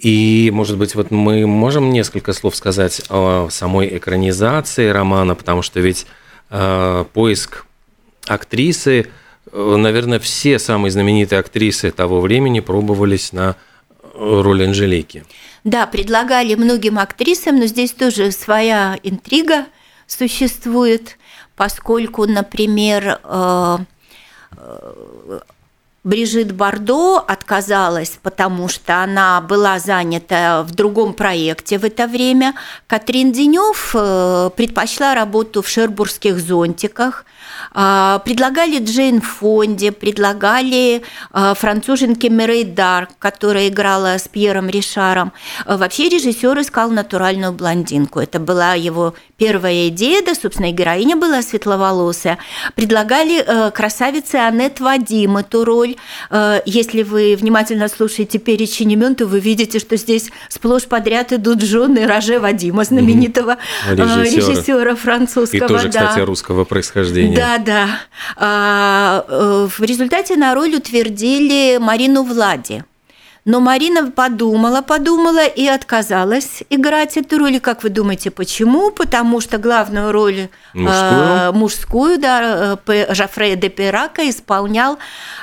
И, 0.00 0.50
может 0.52 0.76
быть, 0.76 0.96
вот 0.96 1.12
мы 1.12 1.46
можем 1.46 1.92
несколько 1.92 2.32
слов 2.32 2.56
сказать 2.56 3.00
о 3.10 3.46
самой 3.48 3.96
экранизации 3.96 4.88
романа, 4.88 5.36
потому 5.36 5.62
что 5.62 5.78
ведь 5.78 6.08
э, 6.50 7.04
поиск 7.12 7.64
актрисы, 8.26 9.06
э, 9.52 9.76
наверное, 9.76 10.18
все 10.18 10.58
самые 10.58 10.90
знаменитые 10.90 11.38
актрисы 11.38 11.92
того 11.92 12.20
времени 12.20 12.58
пробовались 12.58 13.32
на 13.32 13.54
роль 14.14 14.64
Анжелики. 14.64 15.24
Да, 15.62 15.86
предлагали 15.86 16.56
многим 16.56 16.98
актрисам, 16.98 17.60
но 17.60 17.66
здесь 17.66 17.92
тоже 17.92 18.32
своя 18.32 18.98
интрига 19.04 19.66
существует 20.08 21.18
поскольку, 21.56 22.26
например, 22.26 23.20
э, 23.24 23.78
э, 24.56 25.40
Брижит 26.04 26.52
Бардо 26.52 27.18
отказалась, 27.18 28.18
потому 28.22 28.68
что 28.68 29.02
она 29.02 29.40
была 29.40 29.80
занята 29.80 30.62
в 30.62 30.70
другом 30.70 31.14
проекте 31.14 31.78
в 31.78 31.84
это 31.84 32.06
время. 32.06 32.54
Катрин 32.86 33.32
Денев 33.32 33.90
э, 33.92 34.50
предпочла 34.56 35.16
работу 35.16 35.62
в 35.62 35.68
шербургских 35.68 36.38
зонтиках– 36.38 37.24
предлагали 37.72 38.78
Джейн 38.78 39.20
Фонде, 39.20 39.92
предлагали 39.92 41.02
а, 41.32 41.54
француженке 41.54 42.28
Мирей 42.28 42.64
Дарк, 42.64 43.10
которая 43.18 43.68
играла 43.68 44.18
с 44.18 44.28
Пьером 44.28 44.68
Ришаром. 44.68 45.32
А, 45.64 45.76
вообще 45.76 46.08
режиссер 46.08 46.60
искал 46.60 46.90
натуральную 46.90 47.52
блондинку. 47.52 48.20
Это 48.20 48.38
была 48.38 48.74
его 48.74 49.14
первая 49.36 49.88
идея, 49.88 50.22
да, 50.24 50.34
собственно, 50.34 50.70
и 50.70 50.72
героиня 50.72 51.16
была 51.16 51.42
светловолосая. 51.42 52.38
Предлагали 52.74 53.44
э, 53.46 53.70
красавице 53.70 54.36
Аннет 54.36 54.80
Вадим 54.80 55.36
эту 55.36 55.64
роль. 55.64 55.96
Э, 56.30 56.60
если 56.64 57.02
вы 57.02 57.36
внимательно 57.36 57.88
слушаете 57.88 58.38
перечень 58.38 58.92
имен, 58.92 59.14
то 59.14 59.26
вы 59.26 59.40
видите, 59.40 59.78
что 59.78 59.96
здесь 59.96 60.30
сплошь 60.48 60.84
подряд 60.84 61.32
идут 61.32 61.62
жены 61.62 62.06
Роже 62.06 62.40
Вадима, 62.40 62.84
знаменитого 62.84 63.58
режиссера, 63.86 64.22
режиссера 64.24 64.96
французского. 64.96 65.64
И 65.64 65.68
тоже, 65.68 65.88
да. 65.88 66.06
кстати, 66.06 66.24
русского 66.24 66.64
происхождения. 66.64 67.36
Да, 67.36 67.55
да. 67.58 68.00
А, 68.36 69.24
э, 69.28 69.68
в 69.76 69.82
результате 69.82 70.36
на 70.36 70.54
роль 70.54 70.74
утвердили 70.74 71.78
Марину 71.78 72.22
Влади. 72.22 72.84
Но 73.46 73.60
Марина 73.60 74.10
подумала, 74.10 74.82
подумала 74.82 75.46
и 75.46 75.66
отказалась 75.68 76.64
играть 76.68 77.16
эту 77.16 77.38
роль. 77.38 77.54
И 77.54 77.60
как 77.60 77.84
вы 77.84 77.90
думаете, 77.90 78.32
почему? 78.32 78.90
Потому 78.90 79.40
что 79.40 79.58
главную 79.58 80.10
роль 80.10 80.48
мужскую, 80.74 81.22
э, 81.22 81.52
мужскую 81.52 82.18
да, 82.18 82.76
э, 82.88 83.14
Жафрея 83.14 83.54
де 83.54 83.68
Пирака 83.68 84.28
исполнял 84.28 84.98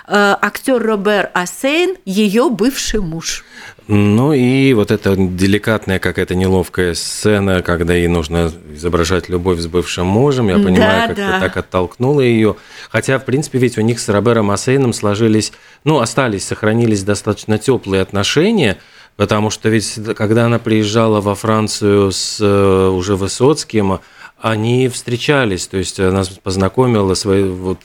э, 0.06 0.36
актер 0.42 0.84
Робер 0.84 1.32
Ассейн, 1.34 1.96
ее 2.04 2.50
бывший 2.50 3.00
муж. 3.00 3.46
Ну 3.88 4.32
и 4.32 4.74
вот 4.74 4.92
эта 4.92 5.16
деликатная 5.18 6.00
какая-то 6.00 6.36
неловкая 6.36 6.94
сцена, 6.94 7.62
когда 7.62 7.94
ей 7.94 8.08
нужно 8.08 8.52
изображать 8.74 9.28
любовь 9.28 9.60
с 9.60 9.68
бывшим 9.68 10.08
мужем, 10.08 10.48
я 10.48 10.56
понимаю, 10.56 11.02
да, 11.02 11.08
как 11.08 11.16
да. 11.18 11.34
ты 11.34 11.40
так 11.42 11.58
оттолкнула 11.58 12.22
ее. 12.22 12.56
Хотя, 12.90 13.20
в 13.20 13.26
принципе, 13.26 13.60
ведь 13.60 13.78
у 13.78 13.82
них 13.82 14.00
с 14.00 14.08
Робером 14.08 14.52
Ассейном 14.52 14.94
сложились, 14.94 15.52
ну, 15.84 16.00
остались, 16.00 16.46
сохранились 16.46 17.04
достаточно 17.04 17.58
теплые 17.58 18.02
отношения, 18.02 18.78
потому 19.18 19.50
что 19.50 19.68
ведь 19.68 20.00
когда 20.16 20.46
она 20.46 20.60
приезжала 20.60 21.20
во 21.20 21.36
Францию 21.36 22.12
с 22.12 22.38
э, 22.40 22.88
уже 22.88 23.18
Высоцким, 23.18 24.00
они 24.40 24.88
встречались, 24.88 25.68
то 25.68 25.78
есть 25.78 26.00
она 26.00 26.24
познакомила 26.44 27.14
свои 27.16 27.44
вот, 27.44 27.80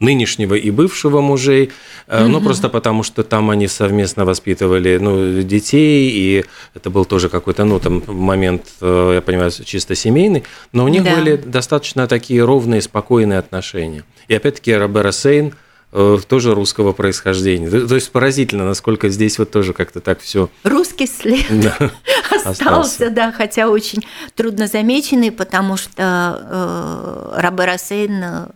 нынешнего 0.00 0.54
и 0.54 0.70
бывшего 0.70 1.20
мужей, 1.20 1.70
mm-hmm. 2.08 2.26
ну 2.26 2.40
просто 2.40 2.68
потому 2.68 3.02
что 3.02 3.22
там 3.22 3.50
они 3.50 3.68
совместно 3.68 4.24
воспитывали 4.24 4.96
ну, 4.96 5.42
детей, 5.42 6.10
и 6.10 6.44
это 6.74 6.90
был 6.90 7.04
тоже 7.04 7.28
какой-то, 7.28 7.64
ну 7.64 7.78
там 7.78 8.02
момент, 8.06 8.62
э, 8.80 9.12
я 9.16 9.20
понимаю, 9.20 9.52
чисто 9.64 9.94
семейный, 9.94 10.44
но 10.72 10.84
у 10.84 10.88
них 10.88 11.04
да. 11.04 11.14
были 11.14 11.36
достаточно 11.36 12.08
такие 12.08 12.42
ровные, 12.42 12.80
спокойные 12.80 13.38
отношения. 13.38 14.04
И 14.28 14.34
опять-таки 14.34 14.74
Робера 14.74 15.12
Сейн 15.12 15.54
э, 15.92 16.18
тоже 16.26 16.54
русского 16.54 16.92
происхождения. 16.92 17.68
То, 17.68 17.94
есть 17.94 18.10
поразительно, 18.10 18.64
насколько 18.64 19.10
здесь 19.10 19.38
вот 19.38 19.50
тоже 19.50 19.74
как-то 19.74 20.00
так 20.00 20.20
все. 20.20 20.48
Русский 20.64 21.06
след 21.06 21.44
да, 21.50 21.76
остался, 22.30 22.50
остался, 22.50 23.10
да, 23.10 23.32
хотя 23.32 23.68
очень 23.68 24.02
трудно 24.34 24.66
замеченный, 24.66 25.30
потому 25.30 25.76
что 25.76 27.32
э, 27.36 27.40
Рабе 27.40 27.64
Рассейн 27.66 28.50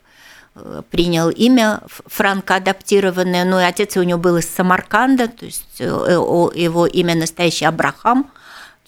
принял 0.90 1.30
имя 1.30 1.80
франко 1.86 2.56
адаптированное, 2.56 3.44
ну 3.44 3.58
и 3.58 3.64
отец 3.64 3.96
у 3.96 4.02
него 4.02 4.18
был 4.18 4.36
из 4.36 4.48
Самарканда, 4.48 5.28
то 5.28 5.44
есть 5.44 5.80
э, 5.80 5.84
его 5.84 6.86
имя 6.86 7.14
настоящий 7.14 7.64
Абрахам– 7.64 8.30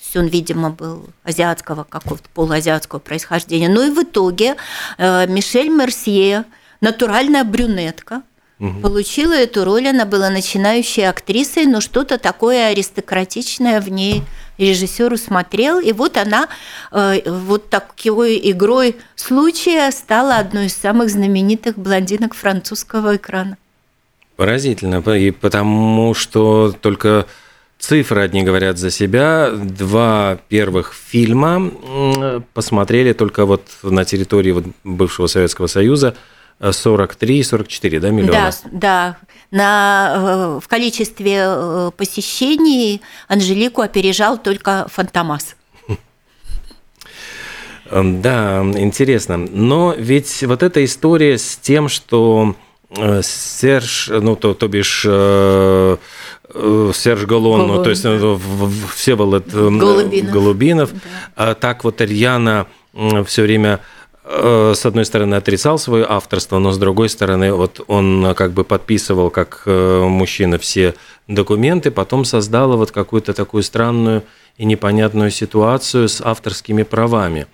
есть 0.06 0.16
он, 0.16 0.26
видимо, 0.26 0.70
был 0.70 1.08
азиатского 1.24 1.84
какого-то 1.84 2.28
полуазиатского 2.34 2.98
происхождения. 2.98 3.68
Ну 3.68 3.82
и 3.82 3.90
в 3.90 4.02
итоге 4.02 4.56
э, 4.98 5.26
Мишель 5.26 5.68
Мерсье, 5.68 6.44
натуральная 6.80 7.44
брюнетка, 7.44 8.22
угу. 8.58 8.80
получила 8.80 9.34
эту 9.34 9.64
роль. 9.64 9.88
Она 9.88 10.04
была 10.04 10.30
начинающей 10.30 11.08
актрисой, 11.08 11.66
но 11.66 11.80
что-то 11.80 12.18
такое 12.18 12.68
аристократичное 12.68 13.80
в 13.80 13.88
ней 13.88 14.22
режиссер 14.58 15.12
усмотрел, 15.12 15.78
и 15.78 15.92
вот 15.92 16.16
она 16.16 16.48
э, 16.90 17.30
вот 17.30 17.68
такой 17.68 18.40
игрой 18.50 18.96
случая 19.14 19.90
стала 19.90 20.36
одной 20.36 20.66
из 20.66 20.74
самых 20.74 21.10
знаменитых 21.10 21.76
блондинок 21.76 22.34
французского 22.34 23.16
экрана. 23.16 23.58
Поразительно, 24.36 25.02
и 25.14 25.30
потому 25.30 26.14
что 26.14 26.74
только 26.80 27.26
Цифры 27.78 28.22
одни 28.22 28.42
говорят 28.42 28.78
за 28.78 28.90
себя. 28.90 29.50
Два 29.50 30.38
первых 30.48 30.94
фильма 30.94 32.42
посмотрели 32.54 33.12
только 33.12 33.44
вот 33.44 33.62
на 33.82 34.04
территории 34.04 34.50
вот 34.52 34.64
бывшего 34.82 35.26
Советского 35.26 35.66
Союза 35.66 36.16
43 36.60 37.42
44 37.42 38.00
да, 38.00 38.10
миллиона. 38.10 38.50
Да, 38.64 38.70
да. 38.72 39.16
На, 39.50 40.14
э, 40.16 40.60
в 40.62 40.68
количестве 40.68 41.44
э, 41.46 41.90
посещений 41.96 43.00
Анжелику 43.28 43.82
опережал 43.82 44.38
только 44.38 44.86
Фантомас. 44.90 45.56
Эм, 47.90 48.20
да, 48.20 48.62
интересно. 48.76 49.36
Но 49.36 49.94
ведь 49.96 50.42
вот 50.42 50.62
эта 50.62 50.84
история 50.84 51.38
с 51.38 51.56
тем, 51.56 51.88
что 51.88 52.56
э, 52.90 53.20
Серж, 53.22 54.08
ну, 54.08 54.34
то, 54.34 54.54
то 54.54 54.66
бишь 54.66 55.06
Э, 56.54 56.90
Серж 56.94 57.24
Галон, 57.24 57.66
ну, 57.66 57.82
то 57.82 57.90
есть 57.90 58.04
э, 58.04 58.38
Всеволод 58.94 59.52
э, 59.52 59.68
Голубинов, 59.70 60.32
Голубинов 60.32 60.92
да. 60.92 61.00
а 61.50 61.54
так 61.54 61.84
вот 61.84 62.00
Рьяна 62.00 62.66
все 63.26 63.42
время 63.42 63.80
с 64.28 64.84
одной 64.84 65.04
стороны 65.04 65.36
отрицал 65.36 65.78
свое 65.78 66.04
авторство, 66.08 66.58
но 66.58 66.72
с 66.72 66.78
другой 66.78 67.08
стороны 67.08 67.52
вот 67.52 67.80
он 67.86 68.34
как 68.34 68.52
бы 68.52 68.64
подписывал 68.64 69.30
как 69.30 69.62
мужчина 69.66 70.58
все 70.58 70.94
документы, 71.28 71.92
потом 71.92 72.24
создала 72.24 72.76
вот 72.76 72.90
какую-то 72.90 73.34
такую 73.34 73.62
странную 73.62 74.24
и 74.56 74.64
непонятную 74.64 75.30
ситуацию 75.30 76.08
с 76.08 76.20
авторскими 76.20 76.82
правами, 76.82 77.46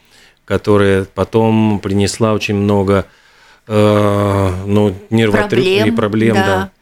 которая 0.46 1.04
потом 1.04 1.78
принесла 1.78 2.32
очень 2.32 2.54
много 2.54 3.04
ну, 3.66 4.94
нервотрепки 5.10 5.78
проблем, 5.78 5.88
и 5.88 5.90
проблем, 5.90 6.34
да. 6.36 6.46
да 6.46 6.70
Э, 6.74 6.81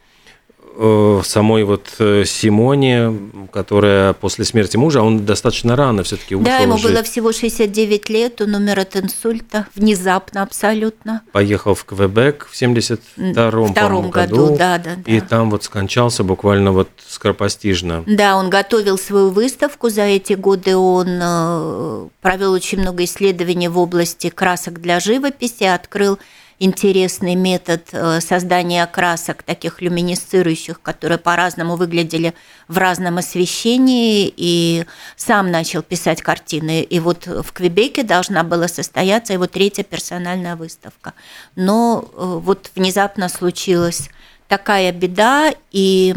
самой 1.23 1.63
вот 1.63 1.87
э, 1.99 2.23
Симоне, 2.25 3.13
которая 3.51 4.13
после 4.13 4.45
смерти 4.45 4.77
мужа, 4.77 5.01
он 5.01 5.25
достаточно 5.25 5.75
рано 5.75 6.03
все-таки 6.03 6.35
ушел 6.35 6.45
Да, 6.45 6.57
ему 6.57 6.77
жить. 6.77 6.91
было 6.91 7.03
всего 7.03 7.31
69 7.31 8.09
лет, 8.09 8.41
он 8.41 8.55
умер 8.55 8.79
от 8.79 8.95
инсульта, 8.95 9.67
внезапно 9.75 10.43
абсолютно. 10.43 11.21
Поехал 11.31 11.75
в 11.75 11.85
Квебек 11.85 12.47
в 12.49 12.59
72-м 12.59 14.09
году, 14.09 14.09
году 14.09 14.55
да, 14.57 14.77
да, 14.77 14.95
да. 14.95 15.11
И 15.11 15.19
там 15.19 15.49
вот 15.49 15.63
скончался 15.63 16.23
буквально 16.23 16.71
вот 16.71 16.89
скоропостижно. 17.07 18.03
Да, 18.07 18.37
он 18.37 18.49
готовил 18.49 18.97
свою 18.97 19.29
выставку 19.29 19.89
за 19.89 20.03
эти 20.03 20.33
годы, 20.33 20.75
он 20.75 21.07
э, 21.21 22.07
провел 22.21 22.53
очень 22.53 22.79
много 22.79 23.03
исследований 23.03 23.67
в 23.67 23.77
области 23.77 24.29
красок 24.29 24.81
для 24.81 24.99
живописи, 24.99 25.63
открыл 25.63 26.17
интересный 26.61 27.33
метод 27.33 27.89
э, 27.91 28.21
создания 28.21 28.85
красок, 28.85 29.41
таких 29.41 29.81
люминесцирующих, 29.81 30.79
которые 30.79 31.17
по-разному 31.17 31.75
выглядели 31.75 32.35
в 32.67 32.77
разном 32.77 33.17
освещении, 33.17 34.31
и 34.37 34.85
сам 35.15 35.49
начал 35.49 35.81
писать 35.81 36.21
картины. 36.21 36.83
И 36.83 36.99
вот 36.99 37.25
в 37.25 37.51
Квебеке 37.51 38.03
должна 38.03 38.43
была 38.43 38.67
состояться 38.67 39.33
его 39.33 39.47
третья 39.47 39.83
персональная 39.83 40.55
выставка. 40.55 41.13
Но 41.55 42.05
э, 42.05 42.39
вот 42.43 42.69
внезапно 42.75 43.27
случилась 43.27 44.09
такая 44.47 44.91
беда, 44.91 45.51
и 45.71 46.13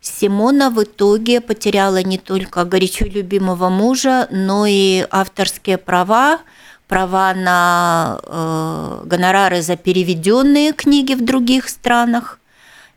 Симона 0.00 0.70
в 0.70 0.82
итоге 0.82 1.42
потеряла 1.42 2.02
не 2.02 2.16
только 2.16 2.64
горячо 2.64 3.04
любимого 3.04 3.68
мужа, 3.68 4.28
но 4.30 4.64
и 4.66 5.06
авторские 5.10 5.76
права, 5.76 6.40
права 6.88 7.34
на 7.34 8.20
э, 8.22 9.02
гонорары 9.06 9.62
за 9.62 9.76
переведенные 9.76 10.72
книги 10.72 11.14
в 11.14 11.24
других 11.24 11.68
странах 11.68 12.38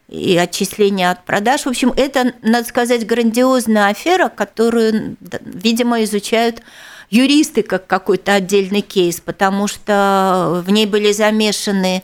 и 0.09 0.37
отчисления 0.37 1.11
от 1.11 1.25
продаж. 1.25 1.63
В 1.63 1.69
общем, 1.69 1.93
это, 1.95 2.33
надо 2.41 2.67
сказать, 2.67 3.05
грандиозная 3.05 3.89
афера, 3.89 4.29
которую, 4.29 5.17
видимо, 5.41 6.03
изучают 6.03 6.61
юристы 7.09 7.63
как 7.63 7.87
какой-то 7.87 8.33
отдельный 8.33 8.81
кейс, 8.81 9.19
потому 9.19 9.67
что 9.67 10.61
в 10.65 10.69
ней 10.69 10.85
были 10.85 11.11
замешаны 11.11 12.03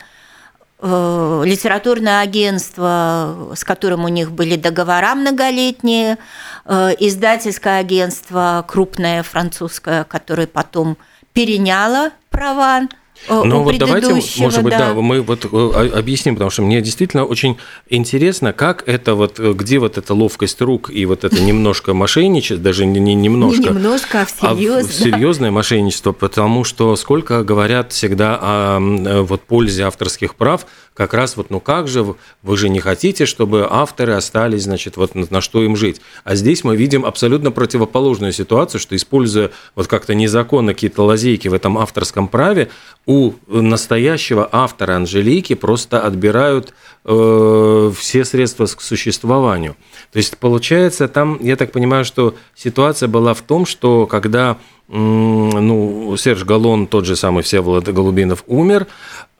э, 0.79 1.41
литературное 1.45 2.21
агентство, 2.21 3.53
с 3.55 3.63
которым 3.63 4.05
у 4.05 4.09
них 4.09 4.31
были 4.31 4.55
договора 4.55 5.15
многолетние, 5.15 6.17
э, 6.65 6.91
издательское 6.99 7.79
агентство 7.79 8.63
крупное 8.67 9.23
французское, 9.23 10.05
которое 10.05 10.47
потом 10.47 10.97
переняла 11.33 12.11
права 12.29 12.87
Э, 13.27 13.41
ну 13.43 13.63
вот 13.63 13.77
давайте, 13.77 14.13
может 14.37 14.63
быть, 14.63 14.73
да. 14.73 14.93
да, 14.93 14.93
мы 14.93 15.21
вот 15.21 15.45
э, 15.45 15.89
объясним, 15.95 16.35
потому 16.35 16.49
что 16.49 16.61
мне 16.61 16.81
действительно 16.81 17.23
очень 17.25 17.57
интересно, 17.89 18.53
как 18.53 18.83
это 18.87 19.15
вот, 19.15 19.39
э, 19.39 19.53
где 19.53 19.79
вот 19.79 19.97
эта 19.97 20.13
ловкость 20.13 20.61
рук 20.61 20.89
и 20.91 21.05
вот 21.05 21.23
это 21.23 21.41
немножко 21.41 21.93
мошенничество, 21.93 22.57
даже 22.57 22.85
не, 22.85 22.99
не 22.99 23.15
немножко, 23.15 23.61
не 23.61 23.69
немножко, 23.69 24.21
а 24.21 24.25
всерьез, 24.25 24.89
а 24.89 24.91
серьезное 24.91 25.51
мошенничество, 25.51 26.11
потому 26.11 26.63
что 26.63 26.95
сколько 26.95 27.43
говорят 27.43 27.93
всегда 27.93 28.37
о 28.41 28.79
вот 29.23 29.41
пользе 29.41 29.83
авторских 29.83 30.35
прав, 30.35 30.65
как 30.93 31.13
раз 31.13 31.37
вот, 31.37 31.49
ну 31.49 31.59
как 31.59 31.87
же, 31.87 32.15
вы 32.41 32.57
же 32.57 32.69
не 32.69 32.79
хотите, 32.79 33.25
чтобы 33.25 33.67
авторы 33.69 34.13
остались, 34.13 34.63
значит, 34.63 34.97
вот 34.97 35.15
на 35.15 35.41
что 35.41 35.63
им 35.63 35.75
жить. 35.75 36.01
А 36.23 36.35
здесь 36.35 36.63
мы 36.63 36.75
видим 36.75 37.05
абсолютно 37.05 37.51
противоположную 37.51 38.31
ситуацию, 38.31 38.79
что 38.79 38.95
используя 38.95 39.51
вот 39.75 39.87
как-то 39.87 40.13
незаконно 40.13 40.73
какие-то 40.73 41.03
лазейки 41.03 41.47
в 41.47 41.53
этом 41.53 41.77
авторском 41.77 42.27
праве, 42.27 42.69
у 43.05 43.33
настоящего 43.47 44.47
автора 44.51 44.95
Анжелики 44.95 45.55
просто 45.55 45.99
отбирают 46.01 46.73
э, 47.05 47.91
все 47.97 48.25
средства 48.25 48.65
к 48.65 48.81
существованию. 48.81 49.75
То 50.11 50.17
есть 50.17 50.37
получается 50.37 51.07
там, 51.07 51.39
я 51.41 51.55
так 51.55 51.71
понимаю, 51.71 52.05
что 52.05 52.35
ситуация 52.55 53.09
была 53.09 53.33
в 53.33 53.41
том, 53.41 53.65
что 53.65 54.05
когда 54.05 54.57
ну, 54.87 56.15
Серж 56.17 56.43
Галон, 56.43 56.87
тот 56.87 57.05
же 57.05 57.15
самый 57.15 57.41
Всеволод 57.43 57.87
Голубинов, 57.87 58.43
умер, 58.47 58.87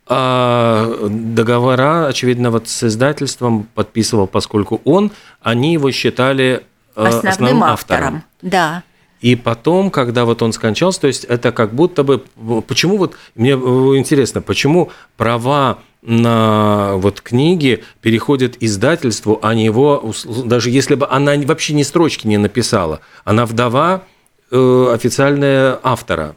а 0.06 1.08
договора, 1.10 2.08
очевидно, 2.08 2.52
вот 2.52 2.68
с 2.68 2.84
издательством 2.84 3.68
подписывал, 3.74 4.28
поскольку 4.28 4.82
он, 4.84 5.12
они 5.42 5.74
его 5.74 5.92
считали 5.92 6.64
э, 6.96 7.04
основным, 7.06 7.32
основным 7.32 7.64
автором. 7.64 8.04
автором. 8.04 8.24
Да. 8.42 8.84
И 9.22 9.38
потом, 9.38 9.90
когда 9.90 10.26
вот 10.26 10.42
он 10.42 10.52
скончался, 10.52 11.02
то 11.02 11.08
есть 11.08 11.24
это 11.24 11.54
как 11.54 11.74
будто 11.74 12.04
бы... 12.04 12.24
Почему 12.68 12.98
вот... 12.98 13.16
Мне 13.36 13.52
э, 13.52 13.56
интересно, 13.56 14.42
почему 14.42 14.92
права 15.16 15.80
на 16.02 16.96
вот 16.98 17.22
книги 17.22 17.86
переходят 18.02 18.58
издательству, 18.60 19.40
а 19.42 19.56
не 19.56 19.64
его... 19.64 20.14
Даже 20.44 20.70
если 20.70 20.96
бы 20.96 21.08
она 21.10 21.36
вообще 21.38 21.74
ни 21.74 21.84
строчки 21.84 22.28
не 22.28 22.38
написала, 22.38 23.00
она 23.24 23.46
вдова 23.46 24.04
э, 24.52 24.92
официальная 24.94 25.80
автора. 25.82 26.36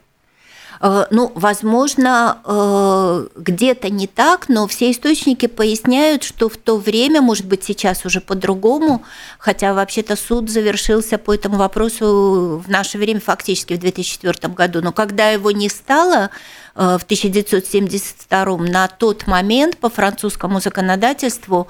Э, 0.81 1.07
ну, 1.11 1.33
возможно, 1.35 2.39
э, 2.45 3.27
где-то 3.37 3.91
не 3.91 4.07
так, 4.07 4.49
но 4.49 4.67
все 4.67 4.91
источники 4.91 5.47
поясняют, 5.47 6.23
что 6.23 6.49
в 6.49 6.57
то 6.57 6.77
время, 6.77 7.21
может 7.21 7.47
быть, 7.47 7.65
сейчас 7.65 8.05
уже 8.05 8.21
по-другому, 8.21 9.05
хотя 9.39 9.75
вообще-то 9.75 10.17
суд 10.17 10.51
завершился 10.51 11.19
по 11.19 11.35
этому 11.35 11.57
вопросу 11.57 12.63
в 12.65 12.69
наше 12.69 12.99
время 12.99 13.21
фактически 13.21 13.75
в 13.75 13.81
2004 13.81 14.53
году, 14.55 14.83
но 14.83 14.93
когда 14.93 15.31
его 15.31 15.51
не 15.51 15.69
стало, 15.69 16.31
э, 16.75 16.99
в 17.01 17.05
1972 17.05 18.57
на 18.59 18.89
тот 18.89 19.27
момент 19.27 19.79
по 19.79 19.89
французскому 19.89 20.61
законодательству 20.61 21.69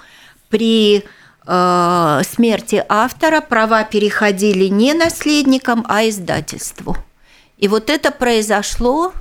при 0.49 1.05
смерти 1.45 2.85
автора 2.89 3.41
права 3.41 3.85
переходили 3.85 4.65
не 4.65 4.95
наследникам, 4.95 5.87
а 5.89 6.09
издательству. 6.09 6.97
И 7.59 7.69
вот 7.69 7.91
это 7.91 8.11
произошло 8.11 9.13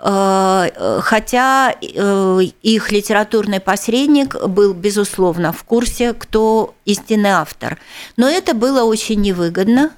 э, 0.00 1.00
хотя 1.02 1.74
э, 1.80 2.40
их 2.62 2.92
литературный 2.92 3.60
посредник 3.60 4.34
был, 4.46 4.74
безусловно, 4.74 5.52
в 5.52 5.62
курсе, 5.64 6.12
кто 6.12 6.74
истинный 6.84 7.30
автор. 7.30 7.78
Но 8.16 8.28
это 8.28 8.54
было 8.54 8.84
очень 8.84 9.20
невыгодно. 9.20 9.92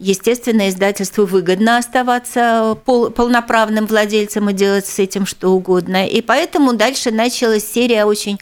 Естественно, 0.00 0.68
издательству 0.68 1.24
выгодно 1.24 1.76
оставаться 1.76 2.78
пол, 2.84 3.10
полноправным 3.10 3.86
владельцем 3.86 4.48
и 4.48 4.52
делать 4.52 4.86
с 4.86 5.00
этим 5.00 5.26
что 5.26 5.50
угодно. 5.50 6.06
И 6.06 6.20
поэтому 6.20 6.74
дальше 6.74 7.10
началась 7.10 7.68
серия 7.68 8.04
очень 8.04 8.38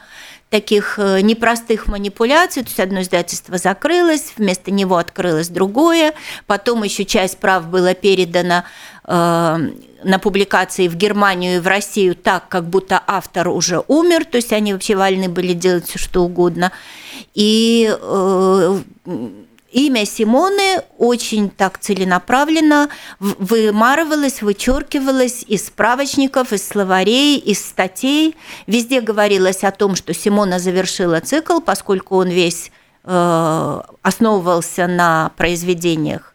таких 0.50 0.98
э, 0.98 1.20
непростых 1.22 1.88
манипуляций. 1.88 2.62
То 2.62 2.68
есть 2.68 2.80
одно 2.80 3.02
издательство 3.02 3.58
закрылось, 3.58 4.32
вместо 4.36 4.70
него 4.70 4.96
открылось 4.96 5.48
другое. 5.48 6.14
Потом 6.46 6.82
еще 6.82 7.04
часть 7.04 7.38
прав 7.38 7.66
была 7.68 7.94
передана 7.94 8.64
э, 9.04 9.70
на 10.04 10.18
публикации 10.18 10.88
в 10.88 10.94
Германию 10.94 11.56
и 11.56 11.60
в 11.60 11.66
Россию 11.66 12.14
так, 12.14 12.48
как 12.48 12.68
будто 12.68 13.02
автор 13.06 13.48
уже 13.48 13.82
умер, 13.88 14.24
то 14.24 14.36
есть 14.36 14.52
они 14.52 14.72
вообще 14.72 14.94
вольны 14.94 15.28
были 15.28 15.52
делать 15.52 15.88
все 15.88 15.98
что 15.98 16.22
угодно. 16.22 16.70
И 17.34 17.90
э, 17.90 18.80
имя 19.76 20.06
Симоны 20.06 20.82
очень 20.96 21.50
так 21.50 21.78
целенаправленно 21.78 22.88
вымарывалось, 23.20 24.40
вычеркивалось 24.40 25.44
из 25.46 25.66
справочников, 25.66 26.54
из 26.54 26.66
словарей, 26.66 27.38
из 27.38 27.62
статей. 27.62 28.36
Везде 28.66 29.02
говорилось 29.02 29.64
о 29.64 29.70
том, 29.72 29.94
что 29.94 30.14
Симона 30.14 30.58
завершила 30.58 31.20
цикл, 31.20 31.60
поскольку 31.60 32.16
он 32.16 32.28
весь 32.28 32.72
э, 33.04 33.80
основывался 34.00 34.86
на 34.86 35.32
произведениях 35.36 36.34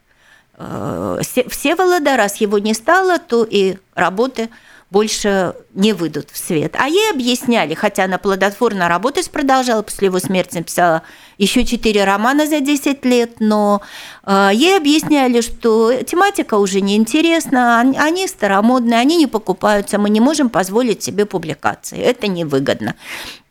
э, 0.56 1.20
Всеволода. 1.48 2.16
Раз 2.16 2.36
его 2.36 2.60
не 2.60 2.74
стало, 2.74 3.18
то 3.18 3.42
и 3.42 3.76
работы 3.96 4.50
больше 4.92 5.54
не 5.72 5.94
выйдут 5.94 6.28
в 6.30 6.36
свет. 6.36 6.76
А 6.78 6.86
ей 6.86 7.10
объясняли, 7.10 7.72
хотя 7.72 8.04
она 8.04 8.18
плодотворно 8.18 8.88
работать 8.88 9.30
продолжала, 9.30 9.80
после 9.80 10.08
его 10.08 10.18
смерти 10.18 10.58
написала 10.58 11.02
еще 11.38 11.64
четыре 11.64 12.04
романа 12.04 12.46
за 12.46 12.60
10 12.60 13.04
лет, 13.04 13.40
но 13.40 13.80
э, 14.24 14.50
ей 14.52 14.76
объясняли, 14.76 15.40
что 15.40 15.92
тематика 16.02 16.54
уже 16.54 16.80
неинтересна, 16.80 17.80
они 17.80 18.26
старомодные, 18.28 18.98
они 18.98 19.16
не 19.16 19.26
покупаются, 19.26 19.98
мы 19.98 20.10
не 20.10 20.20
можем 20.20 20.48
позволить 20.48 21.02
себе 21.02 21.26
публикации, 21.26 21.98
это 21.98 22.26
невыгодно. 22.26 22.94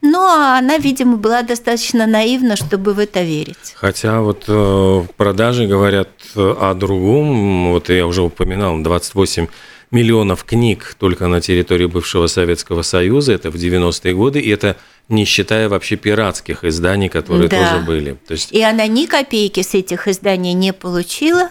Ну, 0.01 0.19
а 0.19 0.57
она, 0.57 0.77
видимо, 0.77 1.17
была 1.17 1.43
достаточно 1.43 2.07
наивна, 2.07 2.55
чтобы 2.55 2.93
в 2.93 2.99
это 2.99 3.21
верить. 3.21 3.75
Хотя 3.75 4.21
вот 4.21 4.45
э, 4.47 5.03
продажи 5.15 5.67
говорят 5.67 6.09
о 6.35 6.73
другом. 6.73 7.71
Вот 7.71 7.89
я 7.89 8.07
уже 8.07 8.23
упоминал, 8.23 8.79
28 8.79 9.47
миллионов 9.91 10.43
книг 10.43 10.95
только 10.97 11.27
на 11.27 11.41
территории 11.41 11.85
бывшего 11.85 12.27
Советского 12.27 12.81
Союза, 12.81 13.33
это 13.33 13.51
в 13.51 13.55
90-е 13.55 14.13
годы, 14.13 14.39
и 14.39 14.49
это 14.49 14.77
не 15.11 15.25
считая 15.25 15.69
вообще 15.69 15.95
пиратских 15.95 16.63
изданий, 16.63 17.09
которые 17.09 17.49
да. 17.49 17.57
тоже 17.57 17.85
были. 17.85 18.13
То 18.27 18.33
есть... 18.33 18.51
И 18.51 18.61
она 18.61 18.87
ни 18.87 19.05
копейки 19.05 19.61
с 19.61 19.73
этих 19.73 20.07
изданий 20.07 20.53
не 20.53 20.73
получила. 20.73 21.49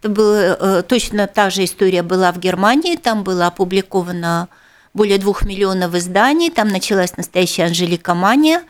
Это 0.00 0.10
была, 0.10 0.56
э, 0.58 0.82
точно 0.86 1.26
та 1.26 1.50
же 1.50 1.64
история 1.64 2.02
была 2.02 2.32
в 2.32 2.38
Германии, 2.38 2.96
там 2.96 3.24
было 3.24 3.46
опубликовано 3.46 4.48
более 4.96 5.18
двух 5.18 5.42
миллионов 5.44 5.94
изданий, 5.94 6.50
там 6.50 6.68
началась 6.68 7.16
настоящая 7.18 7.64
Анжелика 7.64 8.14
Мания, 8.14 8.62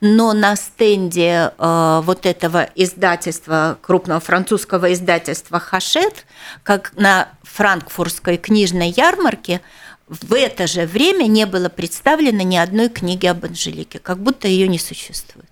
но 0.00 0.32
на 0.32 0.54
стенде 0.54 1.52
э, 1.58 2.00
вот 2.04 2.24
этого 2.24 2.68
издательства, 2.76 3.78
крупного 3.82 4.20
французского 4.20 4.92
издательства 4.92 5.58
Хашет, 5.58 6.24
как 6.62 6.92
на 6.96 7.28
франкфуртской 7.42 8.36
книжной 8.36 8.90
ярмарке, 8.90 9.60
в 10.08 10.34
это 10.34 10.66
же 10.66 10.86
время 10.86 11.24
не 11.24 11.46
было 11.46 11.68
представлено 11.68 12.42
ни 12.42 12.56
одной 12.56 12.88
книги 12.88 13.26
об 13.26 13.44
Анжелике, 13.44 13.98
как 13.98 14.18
будто 14.18 14.48
ее 14.48 14.68
не 14.68 14.78
существует. 14.78 15.48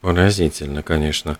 Поразительно, 0.00 0.82
конечно. 0.82 1.38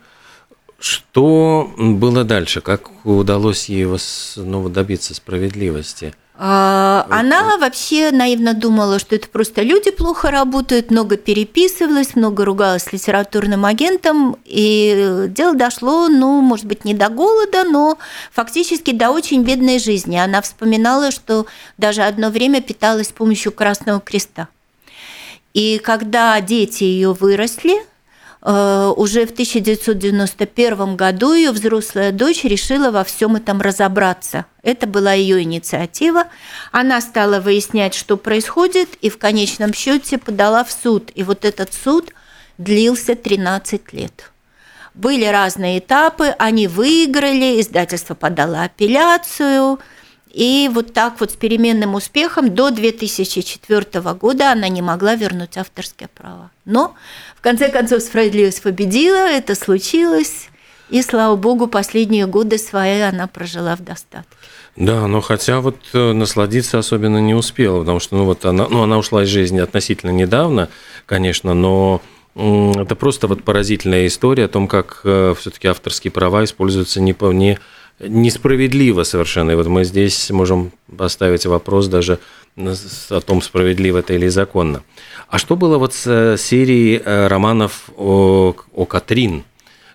Что 0.79 1.73
было 1.79 2.25
дальше? 2.25 2.61
Как 2.61 2.91
удалось 3.07 3.69
ей 3.69 3.87
снова 3.99 4.69
добиться 4.69 5.15
справедливости? 5.15 6.15
А, 6.39 7.07
она 7.09 7.57
вообще 7.57 8.11
наивно 8.11 8.53
думала, 8.53 8.99
что 8.99 9.15
это 9.15 9.27
просто 9.29 9.63
люди 9.63 9.91
плохо 9.91 10.31
работают, 10.31 10.91
много 10.91 11.17
переписывалась, 11.17 12.15
много 12.15 12.45
ругалась 12.45 12.85
с 12.85 12.93
литературным 12.93 13.65
агентом, 13.65 14.37
и 14.45 15.25
дело 15.29 15.55
дошло, 15.55 16.09
ну, 16.09 16.43
может 16.43 16.67
быть, 16.67 16.85
не 16.85 16.93
до 16.93 17.09
голода, 17.09 17.65
но 17.65 17.97
фактически 18.33 18.93
до 18.93 19.11
очень 19.11 19.45
бедной 19.45 19.79
жизни. 19.79 20.17
Она 20.17 20.43
вспоминала, 20.43 21.11
что 21.11 21.47
даже 21.79 22.03
одно 22.03 22.29
время 22.29 22.61
питалась 22.61 23.09
с 23.09 23.13
помощью 23.13 23.53
Красного 23.53 24.01
Креста. 24.01 24.49
И 25.55 25.79
когда 25.79 26.39
дети 26.43 26.85
ее 26.85 27.15
выросли, 27.15 27.83
уже 28.49 29.27
в 29.27 29.33
1991 29.33 30.95
году 30.95 31.35
ее 31.35 31.51
взрослая 31.51 32.13
дочь 32.13 32.45
решила 32.45 32.93
во 32.93 33.03
всем 33.03 33.35
этом 33.35 33.61
разобраться. 33.61 34.47
Это 34.63 34.87
была 34.87 35.15
ее 35.15 35.43
инициатива. 35.43 36.25
Она 36.71 37.01
стала 37.01 37.41
выяснять, 37.41 37.95
что 37.95 38.17
происходит, 38.17 38.91
и 39.01 39.11
в 39.11 39.19
конечном 39.19 39.75
счете 39.75 40.19
подала 40.19 40.63
в 40.63 40.71
суд. 40.71 41.11
И 41.17 41.25
вот 41.25 41.45
этот 41.45 41.75
суд 41.75 42.13
длился 42.57 43.17
13 43.17 43.93
лет. 43.93 44.31
Были 44.95 45.25
разные 45.25 45.81
этапы, 45.81 46.35
они 46.39 46.69
выиграли, 46.69 47.61
издательство 47.61 48.15
подало 48.15 48.63
апелляцию– 48.63 49.81
и 50.33 50.71
вот 50.73 50.93
так 50.93 51.21
вот 51.21 51.31
с 51.31 51.35
переменным 51.35 51.95
успехом 51.95 52.55
до 52.55 52.71
2004 52.71 54.13
года 54.15 54.53
она 54.53 54.69
не 54.69 54.83
могла 54.83 55.15
вернуть 55.15 55.57
авторские 55.57 56.09
права. 56.09 56.51
Но 56.65 56.95
в 57.37 57.41
конце 57.41 57.69
концов 57.71 58.03
справедливость 58.03 58.63
победила, 58.63 59.29
это 59.29 59.55
случилось. 59.55 60.49
И, 60.91 61.03
слава 61.03 61.35
богу, 61.37 61.67
последние 61.67 62.27
годы 62.27 62.59
свои 62.59 63.01
она 63.01 63.27
прожила 63.27 63.75
в 63.77 63.83
достатке. 63.83 64.37
Да, 64.77 65.07
но 65.07 65.21
хотя 65.21 65.61
вот 65.61 65.77
э, 65.95 66.13
насладиться 66.13 66.79
особенно 66.79 67.19
не 67.19 67.35
успела, 67.35 67.81
потому 67.81 67.99
что 67.99 68.17
ну, 68.17 68.25
вот 68.25 68.45
она, 68.45 68.69
ну, 68.69 68.83
она 68.83 68.99
ушла 68.99 69.25
из 69.25 69.29
жизни 69.29 69.59
относительно 69.59 70.11
недавно, 70.11 70.69
конечно, 71.07 71.55
но 71.55 72.03
это 72.35 72.95
просто 72.95 73.27
вот 73.27 73.43
поразительная 73.43 74.07
история 74.07 74.45
о 74.45 74.49
том, 74.49 74.69
как 74.69 75.01
э, 75.05 75.35
все-таки 75.39 75.69
авторские 75.69 76.11
права 76.11 76.45
используются 76.45 77.01
не, 77.01 77.15
по, 77.15 77.33
не 77.33 77.59
несправедливо 77.99 79.03
совершенно. 79.05 79.53
И 79.53 79.55
вот 79.55 79.67
мы 79.67 79.85
здесь 79.85 80.31
можем 80.31 80.73
поставить 80.97 81.47
вопрос 81.47 81.89
даже 81.89 82.19
о 82.57 83.21
том, 83.21 83.43
справедливо 83.43 83.99
это 83.99 84.15
или 84.15 84.29
законно. 84.29 84.83
А 85.29 85.39
что 85.39 85.57
было 85.57 85.79
вот 85.79 85.95
с 85.95 86.07
э, 86.07 86.37
серией 86.39 87.01
э, 87.05 87.27
романов 87.27 87.91
о, 87.97 88.55
о 88.73 88.85
Катрин, 88.87 89.45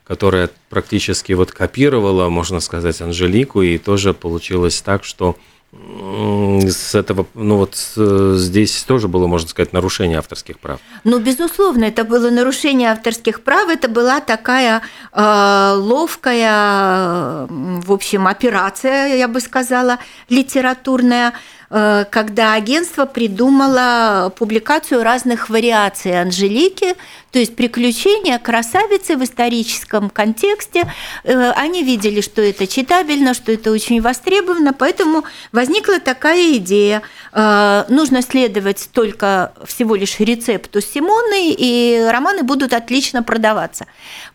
которая 0.04 0.50
практически 0.70 1.34
вот 1.34 1.52
копировала, 1.52 2.30
можно 2.30 2.60
сказать, 2.60 3.02
Анжелику, 3.02 3.62
и 3.62 3.78
тоже 3.78 4.14
получилось 4.14 4.82
так, 4.82 5.04
что 5.04 5.38
с 5.74 6.96
этого, 6.96 7.28
ну 7.34 7.56
вот 7.58 7.76
здесь 7.76 8.84
тоже 8.84 9.08
было, 9.08 9.28
можно 9.28 9.48
сказать, 9.48 9.72
нарушение 9.72 10.18
авторских 10.18 10.60
прав. 10.60 10.80
Ну, 11.06 11.20
безусловно, 11.20 11.86
это 11.86 12.04
было 12.04 12.30
нарушение 12.30 12.92
авторских 12.92 13.42
прав, 13.42 13.70
это 13.70 13.88
была 13.88 14.20
такая 14.20 14.82
э, 15.14 15.74
ловкая, 15.78 17.48
в 17.48 17.92
общем, 17.92 18.28
операция, 18.28 19.16
я 19.16 19.30
бы 19.30 19.40
сказала, 19.40 20.00
литературная, 20.28 21.32
Э, 21.32 21.61
когда 21.72 22.54
агентство 22.54 23.06
придумало 23.06 24.34
публикацию 24.38 25.04
разных 25.04 25.50
вариаций 25.50 26.20
Анжелики, 26.22 26.96
то 27.32 27.40
есть 27.40 27.56
приключения 27.56 28.38
красавицы 28.40 29.16
в 29.16 29.24
историческом 29.24 30.10
контексте. 30.10 30.92
Э, 31.24 31.52
они 31.52 31.84
видели, 31.84 32.22
что 32.22 32.42
это 32.42 32.68
читабельно, 32.68 33.34
что 33.34 33.52
это 33.54 33.72
очень 33.72 34.02
востребовано, 34.02 34.74
поэтому 34.74 35.24
возникла 35.52 36.00
такая 36.00 36.58
идея. 36.58 37.04
Э, 37.32 37.86
нужно 37.88 38.22
следовать 38.22 38.90
только 38.92 39.54
всего 39.66 39.96
лишь 39.96 40.20
рецепту 40.20 40.82
Симоны, 40.82 41.56
и 41.58 42.06
романы 42.12 42.44
будут 42.44 42.74
отлично 42.74 43.24
продаваться. 43.24 43.86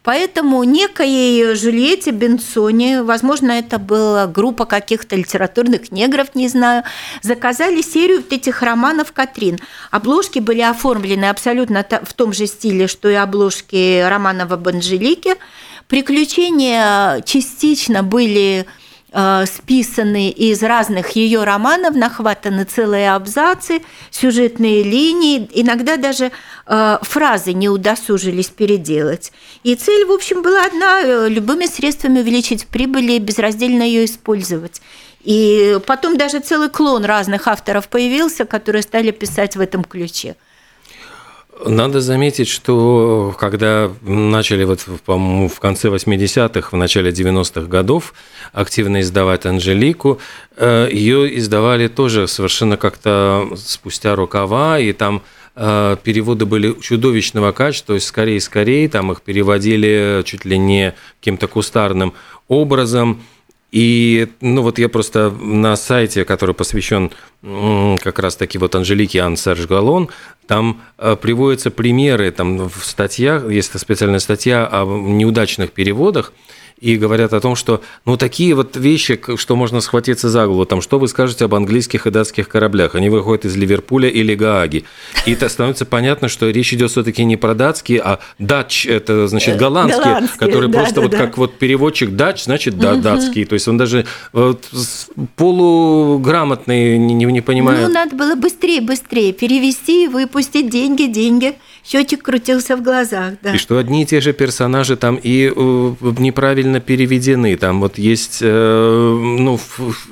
Поэтому 0.02 0.64
некой 0.64 1.54
Жюльетте 1.54 2.12
Бенсоне, 2.12 3.02
возможно, 3.02 3.52
это 3.52 3.78
была 3.78 4.26
группа 4.26 4.64
каких-то 4.64 5.16
литературных 5.16 5.92
негров, 5.92 6.34
не 6.34 6.48
знаю, 6.48 6.84
заказали 7.26 7.82
серию 7.82 8.18
вот 8.18 8.32
этих 8.32 8.62
романов 8.62 9.12
Катрин. 9.12 9.58
Обложки 9.90 10.38
были 10.38 10.62
оформлены 10.62 11.26
абсолютно 11.26 11.84
в 12.04 12.14
том 12.14 12.32
же 12.32 12.46
стиле, 12.46 12.86
что 12.86 13.08
и 13.08 13.14
обложки 13.14 14.02
романов 14.08 14.52
об 14.52 14.68
Анжелике. 14.68 15.36
Приключения 15.88 17.20
частично 17.22 18.02
были 18.02 18.66
э, 19.12 19.44
списаны 19.46 20.30
из 20.30 20.62
разных 20.62 21.10
ее 21.10 21.44
романов, 21.44 21.94
нахватаны 21.94 22.64
целые 22.64 23.12
абзацы, 23.12 23.82
сюжетные 24.10 24.82
линии, 24.82 25.48
иногда 25.54 25.96
даже 25.96 26.32
э, 26.66 26.98
фразы 27.02 27.52
не 27.52 27.68
удосужились 27.68 28.48
переделать. 28.48 29.32
И 29.62 29.74
цель, 29.76 30.06
в 30.06 30.12
общем, 30.12 30.42
была 30.42 30.64
одна– 30.64 31.28
любыми 31.28 31.66
средствами 31.66 32.20
увеличить 32.20 32.66
прибыль 32.66 33.12
и 33.12 33.18
безраздельно 33.18 33.82
ее 33.82 34.06
использовать. 34.06 34.80
И 35.26 35.80
потом 35.86 36.16
даже 36.16 36.38
целый 36.38 36.68
клон 36.68 37.04
разных 37.04 37.48
авторов 37.48 37.88
появился, 37.88 38.44
которые 38.44 38.82
стали 38.82 39.10
писать 39.10 39.56
в 39.56 39.60
этом 39.60 39.82
ключе. 39.82 40.36
Надо 41.64 42.00
заметить, 42.00 42.46
что 42.46 43.34
когда 43.36 43.90
начали 44.02 44.62
вот, 44.62 44.86
по-моему, 45.04 45.48
в 45.48 45.58
конце 45.58 45.88
80-х, 45.88 46.68
в 46.70 46.76
начале 46.76 47.10
90-х 47.10 47.62
годов 47.62 48.14
активно 48.52 49.00
издавать 49.00 49.46
Анжелику, 49.46 50.20
э, 50.56 50.88
ее 50.92 51.36
издавали 51.38 51.88
тоже 51.88 52.28
совершенно 52.28 52.76
как-то 52.76 53.48
спустя 53.56 54.14
рукава, 54.14 54.78
и 54.78 54.92
там 54.92 55.22
э, 55.56 55.96
переводы 56.04 56.46
были 56.46 56.72
чудовищного 56.80 57.50
качества, 57.50 57.86
то 57.88 57.94
есть 57.94 58.06
скорее-скорее, 58.06 58.88
там 58.88 59.10
их 59.10 59.22
переводили 59.22 60.22
чуть 60.24 60.44
ли 60.44 60.56
не 60.56 60.94
каким-то 61.18 61.48
кустарным 61.48 62.12
образом, 62.46 63.22
и, 63.76 64.28
ну, 64.40 64.62
вот 64.62 64.78
я 64.78 64.88
просто 64.88 65.28
на 65.30 65.76
сайте, 65.76 66.24
который 66.24 66.54
посвящен 66.54 67.10
как 67.42 68.18
раз-таки 68.18 68.56
вот 68.56 68.74
Анжелике 68.74 69.20
Ан 69.20 69.36
Серж 69.36 69.66
Галон, 69.66 70.08
там 70.46 70.80
э, 70.96 71.14
приводятся 71.20 71.70
примеры, 71.70 72.30
там 72.30 72.70
в 72.70 72.82
статьях, 72.82 73.50
есть 73.50 73.78
специальная 73.78 74.18
статья 74.18 74.66
о 74.66 74.86
неудачных 74.86 75.72
переводах, 75.72 76.32
и 76.78 76.96
говорят 76.96 77.32
о 77.32 77.40
том, 77.40 77.56
что 77.56 77.82
ну 78.04 78.16
такие 78.16 78.54
вот 78.54 78.76
вещи, 78.76 79.18
что 79.36 79.56
можно 79.56 79.80
схватиться 79.80 80.28
за 80.28 80.46
голову, 80.46 80.66
там, 80.66 80.82
что 80.82 80.98
вы 80.98 81.08
скажете 81.08 81.46
об 81.46 81.54
английских 81.54 82.06
и 82.06 82.10
датских 82.10 82.48
кораблях, 82.48 82.94
они 82.94 83.08
выходят 83.08 83.44
из 83.46 83.56
Ливерпуля 83.56 84.08
или 84.08 84.34
Гааги, 84.34 84.84
и 85.24 85.32
это 85.32 85.48
становится 85.48 85.86
понятно, 85.86 86.28
что 86.28 86.50
речь 86.50 86.72
идет 86.74 86.90
все-таки 86.90 87.24
не 87.24 87.36
про 87.36 87.54
датские, 87.54 88.00
а 88.00 88.18
дач, 88.38 88.86
это 88.86 89.26
значит 89.26 89.56
э, 89.56 89.58
голландские, 89.58 90.04
голландские 90.04 90.38
которые 90.38 90.70
да, 90.70 90.78
просто 90.78 90.94
да, 90.96 91.00
вот 91.02 91.10
да. 91.12 91.18
как 91.18 91.38
вот 91.38 91.58
переводчик 91.58 92.10
дач, 92.10 92.44
значит 92.44 92.78
да, 92.78 92.96
датский, 92.96 93.46
то 93.46 93.54
есть 93.54 93.66
он 93.68 93.78
даже 93.78 94.04
вот, 94.32 94.68
полуграмотный, 95.36 96.98
не, 96.98 97.14
не 97.14 97.40
понимает. 97.40 97.88
Ну, 97.88 97.94
надо 97.94 98.14
было 98.14 98.34
быстрее, 98.34 98.80
быстрее 98.80 99.32
перевести, 99.32 100.08
выпустить 100.08 100.68
деньги, 100.68 101.04
деньги 101.04 101.54
счетчик 101.86 102.22
крутился 102.22 102.76
в 102.76 102.82
глазах, 102.82 103.34
да. 103.42 103.54
И 103.54 103.58
что 103.58 103.78
одни 103.78 104.02
и 104.02 104.06
те 104.06 104.20
же 104.20 104.32
персонажи 104.32 104.96
там 104.96 105.18
и 105.22 105.52
э, 105.54 105.94
неправильно 106.18 106.80
переведены, 106.80 107.56
там 107.56 107.80
вот 107.80 107.98
есть, 107.98 108.38
э, 108.42 109.18
ну, 109.38 109.60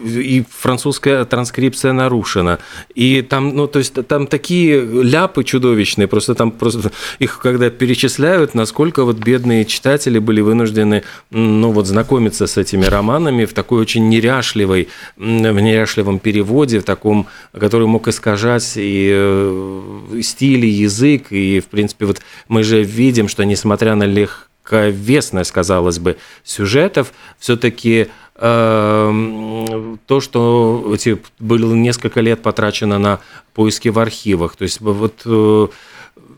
и 0.05 0.45
французская 0.49 1.25
транскрипция 1.25 1.93
нарушена, 1.93 2.59
и 2.95 3.23
там, 3.23 3.55
ну, 3.57 3.67
то 3.67 3.81
есть 3.81 3.95
там 4.07 4.27
такие 4.27 4.85
ляпы 5.03 5.43
чудовищные, 5.43 6.07
просто 6.07 6.35
там 6.35 6.53
просто 6.53 6.93
их 7.19 7.39
когда 7.39 7.71
перечисляют, 7.71 8.55
насколько 8.55 9.05
вот 9.05 9.19
бедные 9.19 9.65
читатели 9.65 10.19
были 10.19 10.41
вынуждены, 10.41 11.03
ну, 11.31 11.73
вот 11.73 11.87
знакомиться 11.87 12.47
с 12.47 12.57
этими 12.57 12.85
романами 12.85 13.45
в 13.45 13.53
такой 13.53 13.81
очень 13.81 14.09
неряшливой, 14.09 14.89
в 15.17 15.21
неряшливом 15.61 16.21
переводе, 16.21 16.79
в 16.79 16.85
таком, 16.85 17.27
который 17.53 17.89
мог 17.89 18.07
искажать 18.07 18.75
и 18.77 19.11
э, 19.13 20.21
стиль, 20.23 20.67
и 20.67 20.69
язык, 20.69 21.27
и 21.31 21.64
в 21.65 21.69
принципе, 21.69 22.07
вот 22.07 22.21
мы 22.49 22.63
же 22.63 22.83
видим, 22.83 23.29
что 23.29 23.45
несмотря 23.45 23.95
на 23.95 24.05
легковесность, 24.05 25.51
казалось 25.51 25.99
бы, 25.99 26.17
сюжетов, 26.45 27.13
все-таки 27.39 28.09
э, 28.37 29.97
то, 30.07 30.21
что 30.21 30.93
эти, 30.95 31.19
было 31.39 31.75
несколько 31.75 32.21
лет 32.21 32.43
потрачено 32.43 32.99
на 32.99 33.21
поиски 33.55 33.89
в 33.89 33.99
архивах. 33.99 34.57
То 34.57 34.63
есть, 34.63 34.81
вот, 34.81 35.23
э, 35.25 35.69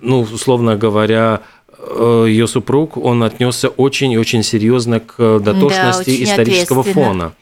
ну, 0.00 0.20
условно 0.20 0.76
говоря, 0.76 1.42
э, 1.78 2.24
ее 2.28 2.46
супруг, 2.46 2.96
он 2.96 3.22
отнесся 3.22 3.68
очень 3.68 4.12
и 4.12 4.18
очень 4.18 4.42
серьезно 4.42 5.00
к 5.00 5.38
дотошности 5.38 6.16
да, 6.16 6.24
исторического 6.24 6.82
фона. 6.82 7.32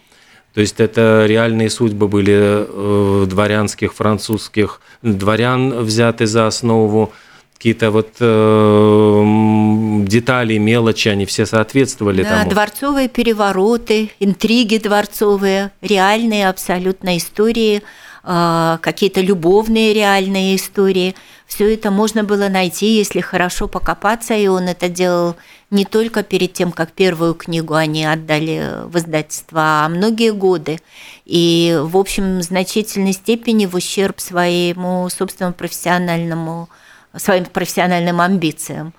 То 0.55 0.61
есть 0.61 0.79
это 0.79 1.25
реальные 1.27 1.69
судьбы 1.69 2.07
были 2.07 2.37
э, 2.39 3.27
дворянских, 3.27 3.93
французских 3.93 4.81
дворян 5.03 5.83
взяты 5.83 6.27
за 6.27 6.47
основу 6.47 7.13
какие-то 7.55 7.91
вот 7.91 8.11
э, 8.21 10.05
детали, 10.07 10.59
мелочи, 10.59 11.09
они 11.09 11.25
все 11.25 11.47
соответствовали 11.47 12.23
да, 12.23 12.41
тому. 12.41 12.51
дворцовые 12.51 13.09
перевороты, 13.09 14.11
интриги 14.21 14.79
дворцовые, 14.79 15.71
реальные 15.81 16.49
абсолютно 16.49 17.17
истории, 17.17 17.83
э, 18.23 18.79
какие-то 18.81 19.21
любовные 19.21 19.95
реальные 19.95 20.57
истории. 20.57 21.15
Все 21.47 21.73
это 21.73 21.91
можно 21.91 22.25
было 22.25 22.49
найти, 22.49 22.97
если 22.97 23.21
хорошо 23.21 23.69
покопаться, 23.69 24.35
и 24.35 24.47
он 24.47 24.65
это 24.65 24.89
делал 24.89 25.37
не 25.71 25.85
только 25.85 26.23
перед 26.23 26.53
тем, 26.53 26.73
как 26.73 26.93
первую 26.93 27.35
книгу 27.35 27.75
они 27.75 28.05
отдали 28.05 28.85
в 28.87 28.97
издательство, 28.99 29.85
а 29.85 29.89
многие 29.89 30.33
годы. 30.33 30.81
И, 31.25 31.79
в 31.81 31.97
общем, 31.97 32.39
в 32.39 32.43
значительной 32.43 33.13
степени 33.13 33.67
в 33.67 33.75
ущерб 33.75 34.21
своему 34.21 35.09
собственному 35.09 35.55
профессиональному 35.55 36.69
своим 37.17 37.45
профессиональным 37.47 38.21
амбициям. 38.21 38.93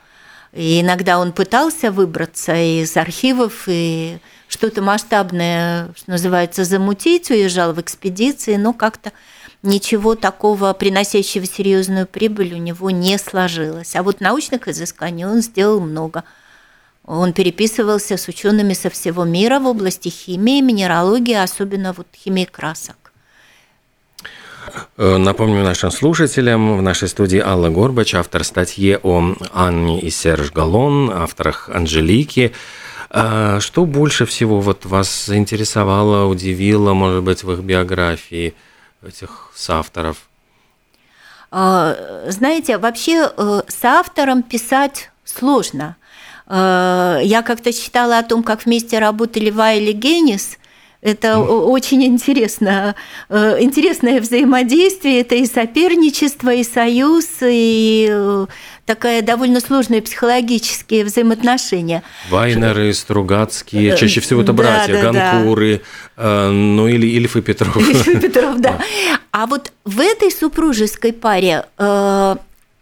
И 0.53 0.81
иногда 0.81 1.19
он 1.19 1.33
пытался 1.33 1.91
выбраться 1.91 2.55
из 2.55 2.95
архивов 2.95 3.63
и 3.67 4.19
что-то 4.47 4.81
масштабное, 4.81 5.89
что 5.95 6.11
называется, 6.11 6.63
замутить, 6.63 7.29
уезжал 7.29 7.73
в 7.73 7.81
экспедиции, 7.81 8.55
но 8.55 8.71
как-то 8.71 9.11
ничего 9.63 10.15
такого, 10.15 10.71
приносящего 10.73 11.45
серьезную 11.45 12.07
прибыль, 12.07 12.53
у 12.53 12.57
него 12.57 12.89
не 12.89 13.17
сложилось. 13.17 13.95
А 13.95 14.03
вот 14.03 14.21
научных 14.21 14.67
изысканий 14.67 15.25
он 15.25 15.41
сделал 15.41 15.81
много. 15.81 16.23
Он 17.03 17.33
переписывался 17.33 18.17
с 18.17 18.27
учеными 18.27 18.73
со 18.73 18.89
всего 18.89 19.25
мира 19.25 19.59
в 19.59 19.67
области 19.67 20.09
химии, 20.09 20.61
минералогии, 20.61 21.35
особенно 21.35 21.93
вот 21.93 22.07
химии 22.15 22.45
красок. 22.45 23.04
Э, 24.97 25.17
напомню 25.17 25.63
нашим 25.63 25.91
слушателям, 25.91 26.77
в 26.77 26.81
нашей 26.81 27.07
студии 27.07 27.39
Алла 27.39 27.69
Горбач, 27.69 28.15
автор 28.15 28.43
статьи 28.43 28.97
о 29.01 29.35
Анне 29.53 29.99
и 29.99 30.09
Серж 30.09 30.51
Галлон, 30.51 31.11
авторах 31.11 31.69
Анжелики. 31.69 32.53
А 33.09 33.59
что 33.59 33.85
больше 33.85 34.25
всего 34.25 34.59
вот 34.59 34.85
вас 34.85 35.25
заинтересовало, 35.25 36.25
удивило, 36.25 36.93
может 36.93 37.23
быть, 37.23 37.43
в 37.43 37.51
их 37.51 37.59
биографии 37.59 38.53
этих 39.05 39.51
соавторов? 39.53 40.17
А, 41.51 41.95
знаете, 42.27 42.77
вообще 42.77 43.31
э, 43.35 43.61
с 43.67 43.85
автором 43.85 44.43
писать 44.43 45.11
сложно. 45.23 45.95
Э, 46.47 47.19
я 47.23 47.41
как-то 47.41 47.71
читала 47.71 48.19
о 48.19 48.23
том, 48.23 48.43
как 48.43 48.65
вместе 48.65 48.99
работали 48.99 49.49
Вайли 49.49 49.91
Генис– 49.91 50.57
это 51.05 51.37
очень 51.37 52.03
интересно. 52.03 52.95
Э, 53.29 53.57
интересное 53.59 54.19
взаимодействие, 54.19 55.21
это 55.21 55.35
и 55.35 55.45
соперничество, 55.45 56.51
и 56.51 56.63
союз, 56.63 57.27
и 57.43 58.07
э, 58.09 58.47
такая 58.85 59.21
довольно 59.21 59.59
сложные 59.59 60.01
психологические 60.01 61.05
взаимоотношения. 61.05 62.01
Вайнеры, 62.31 62.91
Стругацкие, 62.91 63.93
э, 63.93 63.97
чаще 63.97 64.19
всего 64.19 64.41
это 64.41 64.51
братья, 64.51 64.93
да, 64.93 65.11
да, 65.11 65.31
Ганкуры, 65.33 65.81
да. 66.17 66.49
ну 66.49 66.87
или 66.87 67.05
Ильф 67.05 67.37
и 67.37 67.41
Петров. 67.41 67.77
Ильф 67.77 68.07
и 68.07 68.19
Петров, 68.19 68.59
да. 68.59 68.79
А 69.31 69.45
вот 69.45 69.73
в 69.83 69.99
этой 69.99 70.31
супружеской 70.31 71.13
паре 71.13 71.65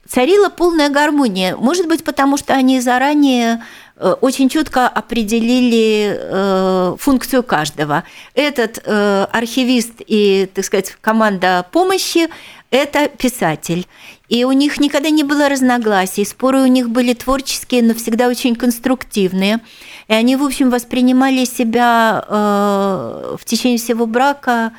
царила 0.07 0.49
полная 0.49 0.89
гармония. 0.89 1.55
Может 1.57 1.87
быть, 1.87 2.03
потому 2.03 2.37
что 2.37 2.53
они 2.53 2.79
заранее 2.79 3.63
очень 3.99 4.49
четко 4.49 4.87
определили 4.87 6.17
э, 6.17 6.95
функцию 6.99 7.43
каждого. 7.43 8.03
Этот 8.33 8.81
э, 8.83 9.27
архивист 9.31 9.93
и, 10.07 10.49
так 10.53 10.65
сказать, 10.65 10.95
команда 10.99 11.65
помощи– 11.71 12.27
это 12.71 13.07
писатель. 13.07 13.85
И 14.29 14.45
у 14.45 14.51
них 14.51 14.79
никогда 14.79 15.11
не 15.11 15.23
было 15.23 15.47
разногласий, 15.47 16.25
споры 16.25 16.61
у 16.61 16.65
них 16.65 16.89
были 16.89 17.13
творческие, 17.13 17.83
но 17.83 17.93
всегда 17.93 18.27
очень 18.27 18.55
конструктивные. 18.55 19.59
И 20.07 20.13
они, 20.13 20.35
в 20.35 20.43
общем, 20.43 20.71
воспринимали 20.71 21.45
себя 21.45 22.25
в 22.29 23.45
течение 23.45 23.77
всего 23.77 24.07
брака 24.07 24.71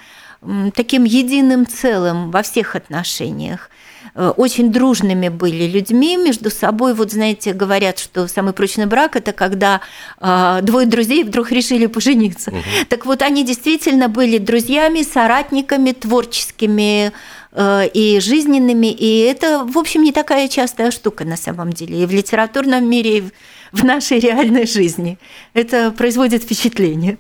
таким 0.75 1.05
единым 1.05 1.67
целым 1.67 2.33
во 2.33 2.43
всех 2.43 2.75
отношениях. 2.75 3.71
Э, 4.17 4.33
очень 4.37 4.71
дружными 4.71 5.29
были 5.29 5.67
людьми 5.67 6.17
между 6.17 6.51
собой. 6.51 6.95
Вот 6.95 7.11
знаете, 7.11 7.53
говорят, 7.53 7.99
что 7.99 8.29
самый 8.29 8.53
прочный 8.53 8.87
брак 8.87 9.17
это 9.17 9.33
когда 9.33 9.81
э, 10.21 10.61
двое 10.63 10.87
друзей 10.87 11.25
вдруг 11.25 11.51
решили 11.51 11.87
пожениться. 11.87 12.51
Угу. 12.51 12.61
Так 12.89 13.07
вот, 13.07 13.23
они 13.23 13.45
действительно 13.45 14.09
были 14.09 14.39
друзьями, 14.39 15.03
соратниками, 15.03 15.91
творческими 15.93 17.13
э, 17.53 17.89
и 17.93 18.21
жизненными. 18.21 18.87
И 18.87 19.21
это, 19.21 19.65
в 19.65 19.77
общем, 19.77 20.03
не 20.03 20.13
такая 20.13 20.49
частая 20.49 20.93
штука 20.93 21.25
на 21.25 21.37
самом 21.37 21.73
деле. 21.73 22.05
И 22.05 22.07
в 22.07 22.13
литературном 22.13 22.89
мире, 22.89 23.19
и 23.19 23.25
в 23.73 23.85
нашей 23.85 24.21
реальной 24.21 24.67
жизни. 24.67 25.19
Это 25.55 25.91
производит 25.91 26.45
впечатление. 26.45 27.19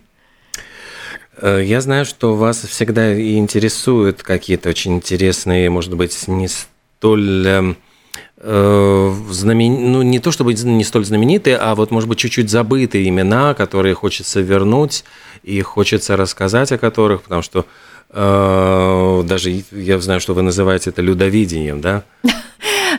Я 1.42 1.80
знаю, 1.80 2.04
что 2.04 2.36
вас 2.36 2.62
всегда 2.62 3.20
интересуют 3.20 4.22
какие-то 4.22 4.68
очень 4.68 4.94
интересные, 4.94 5.68
может 5.68 5.96
быть, 5.96 6.28
не 6.28 6.46
столь 6.98 7.46
эм, 7.46 7.76
э, 8.38 9.14
знамен... 9.30 9.92
ну, 9.92 10.02
не 10.02 10.18
то 10.18 10.30
чтобы 10.32 10.54
не 10.54 10.84
столь 10.84 11.04
знаменитые, 11.04 11.56
а 11.56 11.74
вот, 11.74 11.90
может 11.90 12.08
быть, 12.08 12.18
чуть-чуть 12.18 12.50
забытые 12.50 13.08
имена, 13.08 13.54
которые 13.54 13.94
хочется 13.94 14.40
вернуть 14.40 15.04
и 15.42 15.60
хочется 15.62 16.16
рассказать 16.16 16.72
о 16.72 16.78
которых, 16.78 17.22
потому 17.22 17.42
что 17.42 17.66
э, 18.10 19.22
даже 19.24 19.64
я 19.72 20.00
знаю, 20.00 20.20
что 20.20 20.34
вы 20.34 20.42
называете 20.42 20.90
это 20.90 21.02
людовидением, 21.02 21.80
да? 21.80 22.04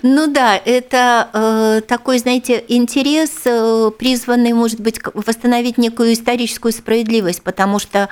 Ну 0.01 0.27
да, 0.27 0.61
это 0.63 1.29
э, 1.33 1.81
такой, 1.87 2.19
знаете, 2.19 2.63
интерес, 2.67 3.31
э, 3.45 3.91
призванный, 3.97 4.51
может 4.53 4.79
быть, 4.79 4.99
восстановить 5.13 5.77
некую 5.77 6.13
историческую 6.13 6.73
справедливость, 6.73 7.41
потому 7.41 7.79
что 7.79 7.99
э, 7.99 8.07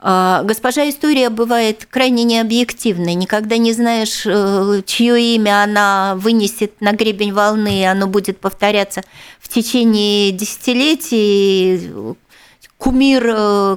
госпожа 0.00 0.88
история 0.88 1.30
бывает 1.30 1.86
крайне 1.90 2.24
необъективной. 2.24 3.14
Никогда 3.14 3.56
не 3.56 3.72
знаешь, 3.72 4.22
э, 4.26 4.82
чье 4.84 5.34
имя 5.36 5.62
она 5.62 6.14
вынесет 6.16 6.80
на 6.80 6.92
гребень 6.92 7.32
волны, 7.32 7.80
и 7.80 7.84
оно 7.84 8.06
будет 8.06 8.38
повторяться 8.38 9.02
в 9.40 9.48
течение 9.48 10.32
десятилетий 10.32 12.16
кумир, 12.86 13.26
э, 13.28 13.76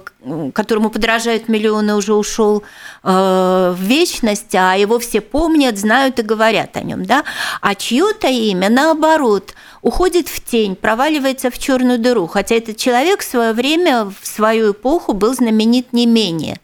которому 0.53 0.91
подражают 0.91 1.49
миллионы, 1.49 1.95
уже 1.95 2.13
ушел 2.13 2.61
э, 3.03 3.73
в 3.75 3.81
вечность, 3.81 4.53
а 4.53 4.75
его 4.75 4.99
все 4.99 5.19
помнят, 5.19 5.79
знают 5.79 6.19
и 6.19 6.21
говорят 6.21 6.77
о 6.77 6.81
нем, 6.81 7.05
да? 7.05 7.23
А 7.59 7.73
чье-то 7.73 8.27
имя, 8.27 8.69
наоборот, 8.69 9.55
уходит 9.81 10.27
в 10.27 10.45
тень, 10.45 10.75
проваливается 10.75 11.49
в 11.49 11.57
черную 11.57 11.97
дыру, 11.97 12.27
хотя 12.27 12.53
этот 12.53 12.77
человек 12.77 13.21
в 13.21 13.25
свое 13.27 13.53
время, 13.53 14.05
в 14.05 14.27
свою 14.27 14.73
эпоху 14.73 15.13
был 15.13 15.33
знаменит 15.33 15.91
не 15.91 16.05
менее. 16.05 16.59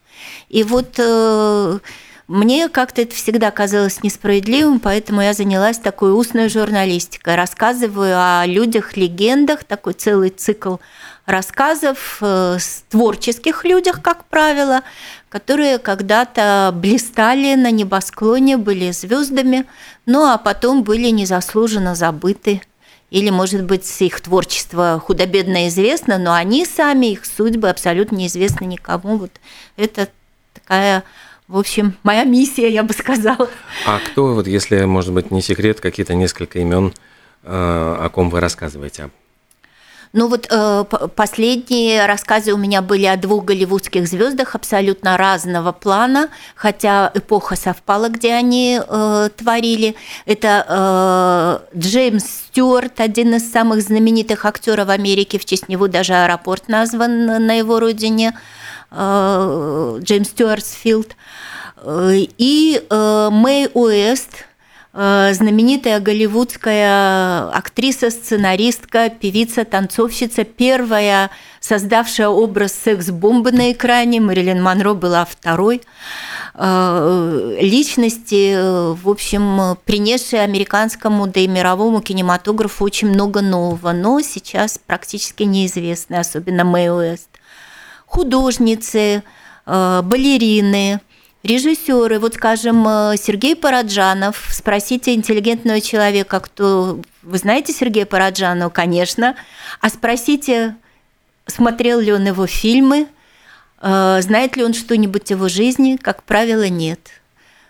И 0.49 0.61
вот 0.61 0.99
э, 0.99 1.79
мне 2.27 2.69
как-то 2.69 3.03
это 3.03 3.13
всегда 3.13 3.51
казалось 3.51 4.01
несправедливым, 4.01 4.79
поэтому 4.79 5.21
я 5.21 5.33
занялась 5.33 5.77
такой 5.77 6.11
устной 6.11 6.49
журналистикой. 6.49 7.35
Рассказываю 7.35 8.15
о 8.17 8.45
людях, 8.47 8.97
легендах, 8.97 9.63
такой 9.63 9.93
целый 9.93 10.31
цикл 10.31 10.77
рассказов 11.27 12.17
э, 12.21 12.57
творческих 12.89 13.63
людях, 13.63 14.01
как 14.01 14.25
правило, 14.25 14.81
которые 15.29 15.77
когда-то 15.77 16.71
блистали 16.73 17.53
на 17.53 17.69
небосклоне, 17.69 18.57
были 18.57 18.89
звездами, 18.89 19.65
ну 20.07 20.25
а 20.25 20.37
потом 20.37 20.83
были 20.83 21.09
незаслуженно 21.09 21.93
забыты. 21.93 22.61
Или, 23.11 23.29
может 23.29 23.63
быть, 23.63 24.01
их 24.01 24.19
творчество 24.19 25.01
худо-бедно 25.05 25.67
известно, 25.67 26.17
но 26.17 26.33
они 26.33 26.65
сами, 26.65 27.11
их 27.11 27.25
судьбы 27.25 27.69
абсолютно 27.69 28.15
неизвестны 28.15 28.65
никому. 28.65 29.17
Вот 29.17 29.31
это 29.77 30.09
такая 30.53 31.03
в 31.47 31.57
общем, 31.57 31.95
моя 32.03 32.23
миссия, 32.23 32.69
я 32.69 32.83
бы 32.83 32.93
сказала. 32.93 33.49
А 33.85 33.99
кто, 33.99 34.33
вот 34.33 34.47
если, 34.47 34.83
может 34.85 35.13
быть, 35.13 35.31
не 35.31 35.41
секрет, 35.41 35.79
какие-то 35.79 36.15
несколько 36.15 36.59
имен, 36.59 36.93
э, 37.43 37.97
о 37.99 38.09
ком 38.09 38.29
вы 38.29 38.39
рассказываете? 38.39 39.09
Ну 40.15 40.29
вот 40.29 40.47
э, 40.49 40.85
последние 41.13 42.05
рассказы 42.05 42.53
у 42.53 42.57
меня 42.57 42.81
были 42.81 43.05
о 43.05 43.17
двух 43.17 43.43
голливудских 43.43 44.07
звездах 44.07 44.55
абсолютно 44.55 45.17
разного 45.17 45.73
плана, 45.73 46.29
хотя 46.55 47.11
эпоха 47.13 47.57
совпала, 47.57 48.07
где 48.07 48.33
они 48.33 48.79
э, 48.79 49.29
творили. 49.35 49.95
Это 50.25 51.61
э, 51.75 51.77
Джеймс 51.77 52.23
Стюарт, 52.23 53.01
один 53.01 53.35
из 53.35 53.51
самых 53.51 53.81
знаменитых 53.81 54.45
актеров 54.45 54.87
Америки, 54.87 55.37
в 55.37 55.43
честь 55.43 55.67
него 55.67 55.89
даже 55.89 56.13
аэропорт 56.13 56.69
назван 56.69 57.25
на 57.25 57.53
его 57.53 57.81
родине, 57.81 58.29
э, 58.29 58.39
Джеймс 58.95 60.29
Стюартсфилд, 60.29 61.15
э, 61.77 62.25
и 62.37 62.81
э, 62.89 63.29
Мэй 63.31 63.69
Уэст– 63.73 64.45
Э, 64.97 65.33
знаменитая 65.33 65.99
голливудская 65.99 67.49
актриса, 67.49 68.09
сценаристка, 68.09 69.09
певица, 69.09 69.65
танцовщица, 69.65 70.45
первая 70.45 71.31
создавшая 71.59 72.29
образ 72.29 72.71
секс-бомбы 72.71 73.51
на 73.51 73.73
экране. 73.73 74.21
Мэрилин 74.21 74.63
Монро 74.63 74.93
была 74.93 75.25
второй 75.25 75.81
э, 76.53 77.57
личности, 77.59 78.55
в 78.93 79.09
общем, 79.09 79.77
принесшей 79.83 80.41
американскому, 80.41 81.27
да 81.27 81.41
и 81.41 81.47
мировому 81.47 81.99
кинематографу 81.99 82.85
очень 82.85 83.09
много 83.09 83.41
нового, 83.41 83.91
но 83.91 84.21
сейчас 84.21 84.77
практически 84.77 85.43
неизвестны, 85.43 86.15
особенно 86.15 86.63
Мэй 86.63 86.89
Уэст. 86.89 87.34
Художницы, 88.15 89.23
э, 89.65 90.01
балерины– 90.03 90.99
Режиссеры, 91.45 92.17
вот 92.17 92.33
скажем, 92.33 92.87
э, 92.87 93.17
Сергей 93.17 93.55
Параджанов, 93.55 94.47
спросите 94.49 95.13
интеллигентного 95.13 95.79
человека, 95.79 96.39
кто... 96.39 96.99
Вы 97.21 97.37
знаете 97.37 97.71
Сергея 97.71 98.07
Параджанова? 98.07 98.71
Конечно. 98.71 99.35
А 99.79 99.89
спросите, 99.89 100.75
смотрел 101.45 101.99
ли 101.99 102.11
он 102.11 102.25
его 102.25 102.47
фильмы, 102.47 103.07
э, 103.79 104.21
знает 104.23 104.55
ли 104.55 104.63
он 104.63 104.73
что-нибудь 104.73 105.29
о 105.29 105.35
его 105.35 105.47
жизни? 105.47 105.99
Как 106.01 106.23
правило, 106.23 106.67
нет. 106.67 107.11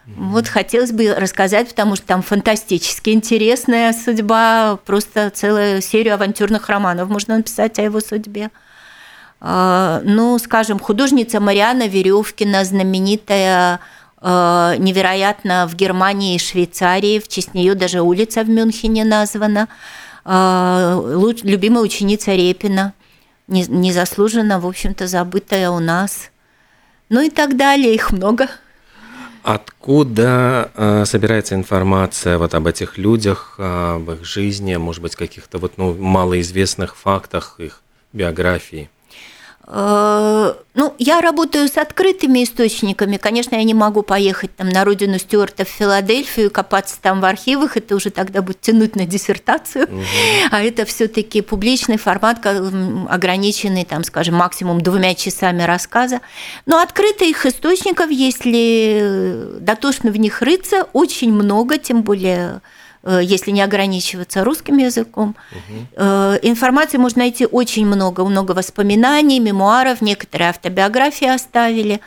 Вот 0.05 0.47
хотелось 0.47 0.93
бы 0.93 1.13
рассказать, 1.13 1.67
потому 1.67 1.97
что 1.97 2.05
там 2.05 2.21
фантастически 2.21 3.09
интересная 3.09 3.91
судьба, 3.91 4.79
просто 4.85 5.31
целую 5.31 5.81
серию 5.81 6.13
авантюрных 6.13 6.69
романов 6.69 7.09
можно 7.09 7.35
написать 7.35 7.77
о 7.77 7.81
его 7.81 7.99
судьбе. 7.99 8.51
А, 9.41 10.01
ну, 10.03 10.39
скажем, 10.39 10.79
художница 10.79 11.39
Мариана 11.39 11.87
Веревкина, 11.87 12.63
знаменитая 12.63 13.79
а, 14.17 14.75
невероятно 14.77 15.67
в 15.67 15.75
Германии 15.75 16.35
и 16.35 16.39
Швейцарии, 16.39 17.19
в 17.19 17.27
честь 17.27 17.53
нее 17.53 17.75
даже 17.75 18.01
улица 18.01 18.43
в 18.43 18.49
Мюнхене 18.49 19.05
названа, 19.05 19.67
а, 20.23 20.99
любимая 21.43 21.83
ученица 21.83 22.33
Репина, 22.33 22.93
незаслуженно, 23.47 24.59
в 24.59 24.65
общем-то, 24.65 25.07
забытая 25.07 25.69
у 25.69 25.79
нас. 25.79 26.31
Ну 27.09 27.21
и 27.21 27.29
так 27.29 27.55
далее, 27.57 27.93
их 27.93 28.11
много. 28.11 28.47
Откуда 29.43 30.71
э, 30.73 31.05
собирается 31.05 31.53
информация 31.53 32.39
вот 32.39 32.55
об 32.55 32.65
этих 32.65 32.97
людях, 32.97 33.53
об 33.59 34.09
их 34.09 34.25
жизни, 34.25 34.75
может 34.77 35.03
быть, 35.03 35.15
каких-то 35.15 35.59
вот 35.59 35.73
ну, 35.77 35.93
малоизвестных 35.93 36.95
фактах 36.95 37.59
их 37.59 37.83
биографии? 38.11 38.89
Э, 39.67 40.53
ну, 40.75 40.93
я 40.99 41.21
работаю 41.21 41.67
с 41.67 41.77
открытыми 41.77 42.43
источниками. 42.43 43.17
Конечно, 43.17 43.55
я 43.55 43.63
не 43.63 43.73
могу 43.73 44.03
поехать 44.03 44.55
там 44.55 44.69
на 44.69 44.85
родину 44.85 45.17
Стюарта 45.17 45.65
в 45.65 45.69
Филадельфию, 45.69 46.51
копаться 46.51 46.97
там 47.01 47.21
в 47.21 47.25
архивах. 47.25 47.77
Это 47.77 47.95
уже 47.95 48.11
тогда 48.11 48.41
будет 48.41 48.61
тянуть 48.61 48.95
на 48.95 49.05
диссертацию. 49.05 49.85
Угу. 49.85 50.01
А 50.51 50.61
это 50.61 50.85
все-таки 50.85 51.41
публичный 51.41 51.97
формат, 51.97 52.45
ограниченный, 52.45 53.85
там, 53.85 54.03
скажем, 54.03 54.35
максимум 54.35 54.81
двумя 54.81 55.15
часами 55.15 55.63
рассказа. 55.63 56.21
Но 56.65 56.79
открытых 56.79 57.45
источников, 57.45 58.11
если 58.11 59.59
дотошно 59.59 60.11
в 60.11 60.17
них 60.17 60.41
рыться, 60.41 60.87
очень 60.93 61.33
много, 61.33 61.77
тем 61.77 62.03
более 62.03 62.55
Э, 62.55 62.59
если 63.05 63.51
не 63.51 63.61
ограничиваться 63.61 64.43
русским 64.43 64.77
языком. 64.77 65.35
Угу. 65.51 66.03
Информации 66.41 66.97
можно 66.97 67.19
найти 67.19 67.45
очень 67.45 67.85
много, 67.85 68.25
много 68.25 68.51
воспоминаний, 68.51 69.39
мемуаров, 69.39 70.01
некоторые 70.01 70.49
автобиографии 70.49 71.27
оставили. 71.27 72.01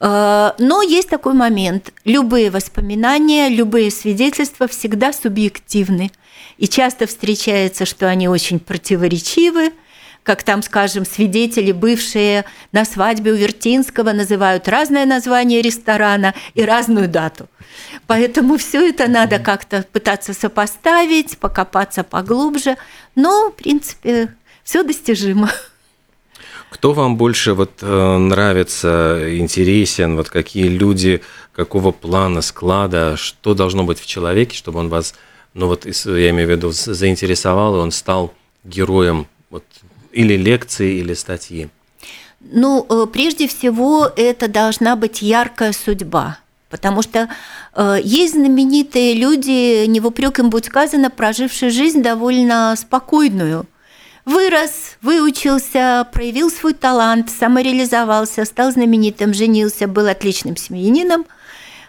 Э, 0.00 0.52
но 0.58 0.82
есть 0.82 1.08
такой 1.08 1.34
момент. 1.34 1.92
Любые 2.04 2.50
воспоминания, 2.50 3.48
любые 3.48 3.90
свидетельства 3.90 4.68
всегда 4.68 5.12
субъективны. 5.12 6.10
И 6.58 6.68
часто 6.68 7.06
встречается, 7.06 7.84
что 7.84 8.08
они 8.08 8.28
очень 8.28 8.60
противоречивы, 8.60 9.72
как 10.24 10.42
там, 10.42 10.62
скажем, 10.62 11.04
свидетели, 11.04 11.70
бывшие 11.70 12.46
на 12.72 12.84
свадьбе 12.84 13.32
у 13.32 13.36
Вертинского, 13.36 14.12
называют 14.12 14.66
разное 14.68 15.04
название 15.04 15.60
ресторана 15.60 16.34
и 16.54 16.62
разную 16.64 17.08
дату. 17.08 17.46
Поэтому 18.06 18.56
все 18.56 18.88
это 18.88 19.06
надо 19.08 19.38
как-то 19.38 19.84
пытаться 19.92 20.32
сопоставить, 20.32 21.38
покопаться 21.38 22.02
поглубже, 22.02 22.76
но, 23.14 23.50
в 23.50 23.56
принципе, 23.56 24.34
все 24.64 24.82
достижимо. 24.82 25.50
Кто 26.70 26.92
вам 26.92 27.16
больше 27.16 27.52
вот 27.52 27.82
э, 27.82 28.16
нравится, 28.16 29.38
интересен, 29.38 30.16
вот 30.16 30.30
какие 30.30 30.68
люди, 30.68 31.20
какого 31.52 31.92
плана, 31.92 32.40
склада, 32.40 33.16
что 33.16 33.54
должно 33.54 33.84
быть 33.84 34.00
в 34.00 34.06
человеке, 34.06 34.56
чтобы 34.56 34.80
он 34.80 34.88
вас, 34.88 35.14
ну 35.52 35.68
вот 35.68 35.84
я 35.84 36.30
имею 36.30 36.48
в 36.48 36.50
виду, 36.50 36.70
заинтересовал, 36.72 37.76
и 37.76 37.78
он 37.78 37.92
стал 37.92 38.32
героем 38.64 39.28
вот 39.50 39.64
или 40.14 40.36
лекции, 40.36 40.98
или 41.00 41.14
статьи? 41.14 41.68
Ну, 42.40 42.86
э, 42.88 43.06
прежде 43.12 43.48
всего, 43.48 44.10
это 44.16 44.48
должна 44.48 44.96
быть 44.96 45.22
яркая 45.22 45.72
судьба. 45.72 46.38
Потому 46.70 47.02
что 47.02 47.28
э, 47.74 47.98
есть 48.02 48.34
знаменитые 48.34 49.14
люди, 49.14 49.86
не 49.86 50.00
в 50.00 50.06
упрек 50.06 50.38
им 50.38 50.50
будет 50.50 50.66
сказано, 50.66 51.10
прожившие 51.10 51.70
жизнь 51.70 52.02
довольно 52.02 52.74
спокойную. 52.76 53.66
вырос, 54.24 54.96
выучился, 55.02 56.06
проявил 56.12 56.50
свой 56.50 56.72
талант, 56.72 57.30
самореализовался, 57.30 58.44
стал 58.44 58.72
знаменитым, 58.72 59.34
женился, 59.34 59.86
был 59.86 60.06
отличным 60.06 60.56
семьянином– 60.56 61.26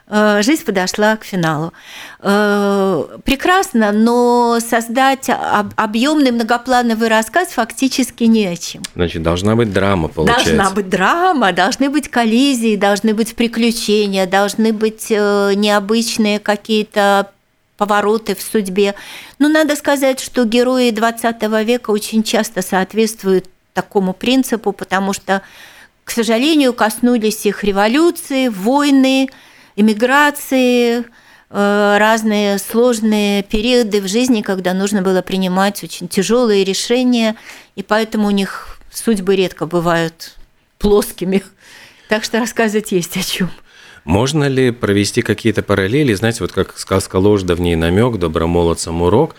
жизнь 0.08 0.64
подошла 0.64 1.16
к 1.18 1.24
финалу. 1.24 1.74
Э, 2.20 3.06
прекрасно, 3.24 3.92
но 3.92 4.60
создать 4.60 5.30
объемный 5.76 6.32
многоплановый 6.32 7.08
рассказ 7.08 7.50
фактически 7.50 8.26
не 8.26 8.46
о 8.46 8.56
чем. 8.56 8.84
Значит, 8.96 9.24
должна 9.24 9.56
быть 9.56 9.74
драма, 9.74 10.08
получается. 10.08 10.46
Должна 10.56 10.70
быть 10.72 10.90
драма, 10.90 11.52
должны 11.54 11.90
быть 11.90 12.10
коллизии, 12.10 12.76
должны 12.76 13.16
быть 13.16 13.36
приключения, 13.36 14.28
должны 14.28 14.74
быть 14.74 15.08
э, 15.10 15.54
необычные 15.56 16.40
какие-то 16.40 17.32
повороты 17.78 18.36
в 18.36 18.42
судьбе. 18.42 18.96
Но 19.40 19.50
надо 19.50 19.76
сказать, 19.76 20.20
что 20.20 20.46
герои 20.46 20.92
20 20.92 21.42
века 21.66 21.90
очень 21.90 22.24
часто 22.24 22.62
соответствуют 22.62 23.46
такому 23.74 24.14
принципу, 24.14 24.72
потому 24.72 25.14
что, 25.14 25.42
к 26.04 26.12
сожалению, 26.12 26.74
коснулись 26.74 27.46
их 27.46 27.64
революции, 27.64 28.48
войны, 28.48 29.30
иммиграции, 29.76 31.06
э, 31.50 31.98
разные 31.98 32.58
сложные 32.58 33.44
периоды 33.44 34.02
в 34.02 34.08
жизни, 34.08 34.42
когда 34.42 34.74
нужно 34.74 35.02
было 35.02 35.22
принимать 35.22 35.84
очень 35.84 36.08
тяжелые 36.08 36.64
решения, 36.64 37.36
и 37.76 37.84
поэтому 37.84 38.28
у 38.28 38.32
них 38.32 38.80
судьбы 38.92 39.36
редко 39.36 39.66
бывают 39.66 40.36
плоскими. 40.80 41.44
Так 42.08 42.24
что 42.24 42.40
рассказывать 42.40 42.92
есть 42.92 43.18
о 43.18 43.24
чем. 43.24 43.50
Можно 44.04 44.48
ли 44.48 44.70
провести 44.70 45.24
какие-то 45.24 45.64
параллели, 45.64 46.14
знаете, 46.14 46.42
вот 46.42 46.52
как 46.52 46.78
сказка 46.78 47.16
«Ложь, 47.16 47.42
давний 47.42 47.76
намек, 47.76 48.18
добромолодцам 48.18 49.02
урок», 49.02 49.36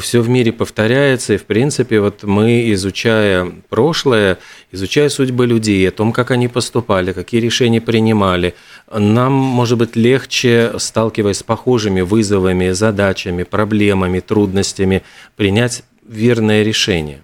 все 0.00 0.20
в 0.20 0.28
мире 0.28 0.52
повторяется, 0.52 1.34
и, 1.34 1.36
в 1.36 1.44
принципе, 1.44 2.00
вот 2.00 2.22
мы, 2.22 2.72
изучая 2.72 3.52
прошлое, 3.68 4.38
изучая 4.72 5.08
судьбы 5.08 5.46
людей, 5.46 5.86
о 5.88 5.92
том, 5.92 6.12
как 6.12 6.30
они 6.30 6.48
поступали, 6.48 7.12
какие 7.12 7.40
решения 7.40 7.80
принимали, 7.80 8.54
нам, 8.90 9.32
может 9.32 9.78
быть, 9.78 9.94
легче, 9.96 10.72
сталкиваясь 10.78 11.38
с 11.38 11.42
похожими 11.42 12.00
вызовами, 12.00 12.70
задачами, 12.70 13.42
проблемами, 13.42 14.20
трудностями, 14.20 15.02
принять 15.36 15.84
верное 16.06 16.62
решение. 16.62 17.22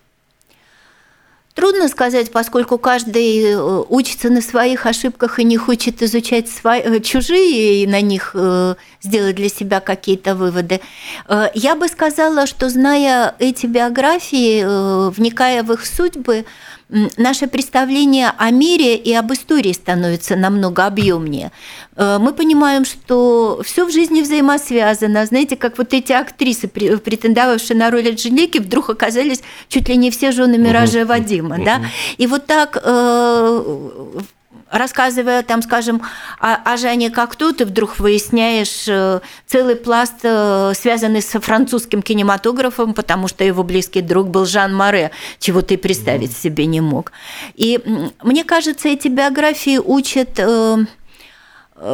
Трудно 1.61 1.89
сказать, 1.89 2.33
поскольку 2.33 2.79
каждый 2.79 3.43
э, 3.43 3.85
учится 3.91 4.31
на 4.31 4.41
своих 4.41 4.87
ошибках 4.87 5.39
и 5.39 5.45
не 5.45 5.59
хочет 5.59 6.01
изучать 6.01 6.49
свои, 6.49 6.81
э, 6.81 7.01
чужие 7.01 7.83
и 7.83 7.87
на 7.87 8.01
них 8.01 8.31
э, 8.33 8.77
сделать 9.03 9.37
для 9.37 9.51
себя 9.51 9.81
какие-то 9.81 10.35
выводы. 10.35 10.81
Я 11.55 11.77
бы 11.77 11.89
сказала, 11.89 12.47
что 12.47 12.71
зная 12.71 13.35
эти 13.39 13.67
биографии, 13.67 15.11
вникая 15.11 15.63
в 15.63 15.73
их 15.73 15.85
судьбы, 15.85 16.47
наше 17.17 17.47
представление 17.47 18.33
о 18.37 18.51
мире 18.51 18.97
и 18.97 19.13
об 19.15 19.33
истории 19.33 19.73
становится 19.73 20.37
намного 20.37 20.87
объемнее. 20.87 21.53
Э, 21.97 22.19
мы 22.21 22.33
понимаем, 22.33 22.85
что 22.85 23.61
все 23.65 23.85
в 23.85 23.93
жизни 23.93 24.23
взаимосвязано. 24.23 25.25
Знаете, 25.27 25.57
как 25.57 25.79
вот 25.79 25.95
эти 25.95 26.13
актрисы, 26.13 26.69
претендовавшие 26.69 27.77
на 27.77 27.91
роль 27.91 28.09
Анжелики, 28.09 28.59
вдруг 28.59 28.91
оказались 28.91 29.43
чуть 29.69 29.89
ли 29.89 29.97
не 29.97 30.11
все 30.11 30.33
жены 30.33 30.59
Миража 30.59 31.05
Вадима. 31.05 31.59
Да? 31.65 31.83
И 32.19 32.27
вот 32.27 32.47
так 32.47 32.81
э, 32.83 34.21
рассказывая, 34.71 35.43
там, 35.43 35.63
скажем, 35.63 36.03
о, 36.39 36.55
о 36.55 36.77
Жане 36.77 37.11
Кокто, 37.11 37.53
ты 37.53 37.65
вдруг 37.65 37.99
выясняешь 37.99 38.87
э, 38.89 39.21
целый 39.47 39.77
пласт, 39.77 40.17
э, 40.23 40.73
связанный 40.75 41.23
с 41.23 41.39
французским 41.41 42.03
кинематографом, 42.03 42.95
потому 42.95 43.29
что 43.29 43.45
его 43.45 43.63
близкий 43.63 44.01
друг 44.01 44.29
был 44.29 44.47
Жан 44.47 44.75
Море, 44.75 45.11
чего 45.39 45.63
ты 45.63 45.77
представить 45.77 46.37
себе 46.37 46.67
не 46.67 46.81
мог. 46.81 47.13
И 47.55 47.81
мне 48.23 48.45
кажется, 48.45 48.89
эти 48.89 49.09
биографии 49.09 49.79
учат 49.79 50.39
э, 50.39 50.85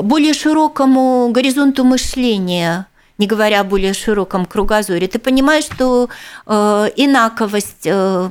более 0.03 0.35
широкому 0.35 1.31
горизонту 1.31 1.85
мышления– 1.85 2.87
не 3.19 3.27
говоря 3.27 3.61
о 3.61 3.65
более 3.65 3.95
широком 3.95 4.45
кругозоре, 4.45 5.09
ты 5.09 5.19
понимаешь, 5.19 5.65
что 5.65 6.09
э, 6.47 6.91
инаковость 6.97 7.87
э, 7.87 8.29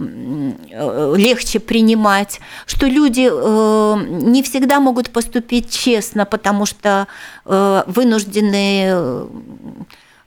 э, 0.71 1.13
легче 1.17 1.59
принимать, 1.59 2.39
что 2.65 2.85
люди 2.85 3.29
э, 3.31 3.95
не 4.07 4.43
всегда 4.43 4.79
могут 4.79 5.09
поступить 5.09 5.71
честно, 5.71 6.25
потому 6.25 6.65
что 6.65 7.07
э, 7.45 7.83
вынуждены 7.87 8.85
э, 8.89 9.27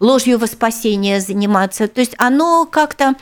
ложью 0.00 0.38
во 0.38 0.46
спасение 0.46 1.20
заниматься. 1.20 1.86
То 1.88 2.00
есть 2.00 2.14
оно 2.18 2.66
как-то 2.66 3.14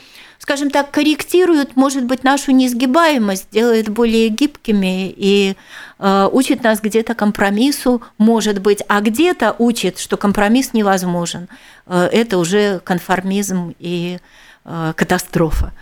скажем 0.46 0.70
так, 0.70 0.92
корректирует, 0.92 1.74
может 1.74 2.04
быть, 2.04 2.22
нашу 2.22 2.52
неизгибаемость, 2.52 3.48
делает 3.50 3.88
более 3.88 4.28
гибкими 4.28 5.12
и 5.16 5.56
э, 5.98 6.28
учит 6.30 6.62
нас 6.62 6.80
где-то 6.80 7.16
компромиссу, 7.16 8.00
может 8.16 8.60
быть, 8.60 8.80
а 8.86 9.00
где-то 9.00 9.56
учит, 9.58 9.98
что 9.98 10.16
компромисс 10.16 10.72
невозможен. 10.72 11.48
Э, 11.88 12.08
это 12.12 12.38
уже 12.38 12.78
конформизм 12.78 13.74
и 13.80 14.18
э, 14.64 14.92
катастрофа. 14.94 15.72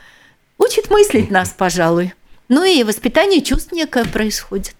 Учит 0.56 0.90
мыслить 0.90 1.30
нас, 1.30 1.50
пожалуй. 1.50 2.14
Ну 2.48 2.64
и 2.64 2.84
воспитание 2.84 3.42
чувств 3.42 3.70
некое 3.70 4.06
происходит. 4.06 4.76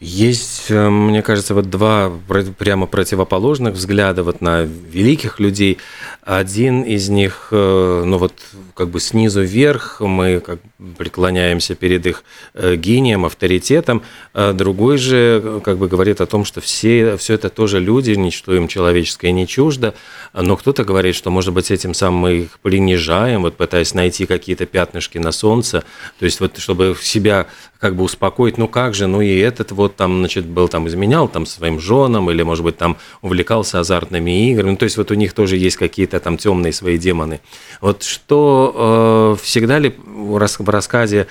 Есть, 0.00 0.70
э, 0.70 0.88
мне 0.88 1.22
кажется, 1.22 1.54
вот 1.54 1.70
два 1.70 2.12
прямо 2.58 2.86
противоположных 2.86 3.74
взгляда 3.74 4.22
вот 4.22 4.40
на 4.40 4.62
великих 4.62 5.40
людей. 5.40 5.78
Один 6.22 6.82
из 6.82 7.08
них, 7.08 7.48
э, 7.50 8.02
ну 8.04 8.18
вот 8.18 8.32
как 8.74 8.88
бы 8.88 9.00
снизу 9.00 9.42
вверх, 9.42 10.00
мы 10.00 10.40
как 10.40 10.60
преклоняемся 10.96 11.74
перед 11.74 12.06
их 12.06 12.24
э, 12.54 12.76
гением, 12.76 13.24
авторитетом. 13.24 14.02
А 14.34 14.52
другой 14.52 14.98
же 14.98 15.60
как 15.64 15.78
бы 15.78 15.88
говорит 15.88 16.20
о 16.20 16.26
том, 16.26 16.44
что 16.44 16.60
все, 16.60 17.16
все 17.16 17.34
это 17.34 17.48
тоже 17.48 17.80
люди, 17.80 18.12
ничто 18.12 18.54
им 18.54 18.68
человеческое 18.68 19.32
не 19.32 19.46
чуждо. 19.46 19.94
Но 20.32 20.56
кто-то 20.56 20.84
говорит, 20.84 21.14
что, 21.14 21.30
может 21.30 21.52
быть, 21.52 21.70
этим 21.70 21.94
самым 21.94 22.20
мы 22.20 22.32
их 22.34 22.60
принижаем, 22.60 23.42
вот 23.42 23.56
пытаясь 23.56 23.94
найти 23.94 24.26
какие-то 24.26 24.66
пятнышки 24.66 25.18
на 25.18 25.32
солнце. 25.32 25.84
То 26.18 26.24
есть 26.24 26.40
вот 26.40 26.58
чтобы 26.58 26.96
себя 27.00 27.46
как 27.78 27.96
бы 27.96 28.04
успокоить, 28.04 28.58
ну 28.58 28.68
как 28.68 28.94
же, 28.94 29.08
ну 29.08 29.20
и 29.20 29.36
этот 29.62 29.72
вот 29.72 29.96
там, 29.96 30.18
значит, 30.18 30.44
был 30.44 30.68
там 30.68 30.86
изменял 30.88 31.28
там 31.28 31.46
своим 31.46 31.80
женам 31.80 32.30
или, 32.30 32.42
может 32.42 32.64
быть, 32.64 32.76
там 32.76 32.96
увлекался 33.22 33.80
азартными 33.80 34.50
играми. 34.50 34.72
Ну, 34.72 34.76
то 34.76 34.84
есть 34.84 34.96
вот 34.96 35.10
у 35.10 35.14
них 35.14 35.32
тоже 35.32 35.56
есть 35.56 35.76
какие-то 35.76 36.20
там 36.20 36.36
темные 36.36 36.72
свои 36.72 36.98
демоны. 36.98 37.40
Вот 37.80 38.02
что 38.02 39.36
э, 39.38 39.42
всегда 39.42 39.78
ли 39.78 39.94
в 40.06 40.36
рассказе 40.70 41.26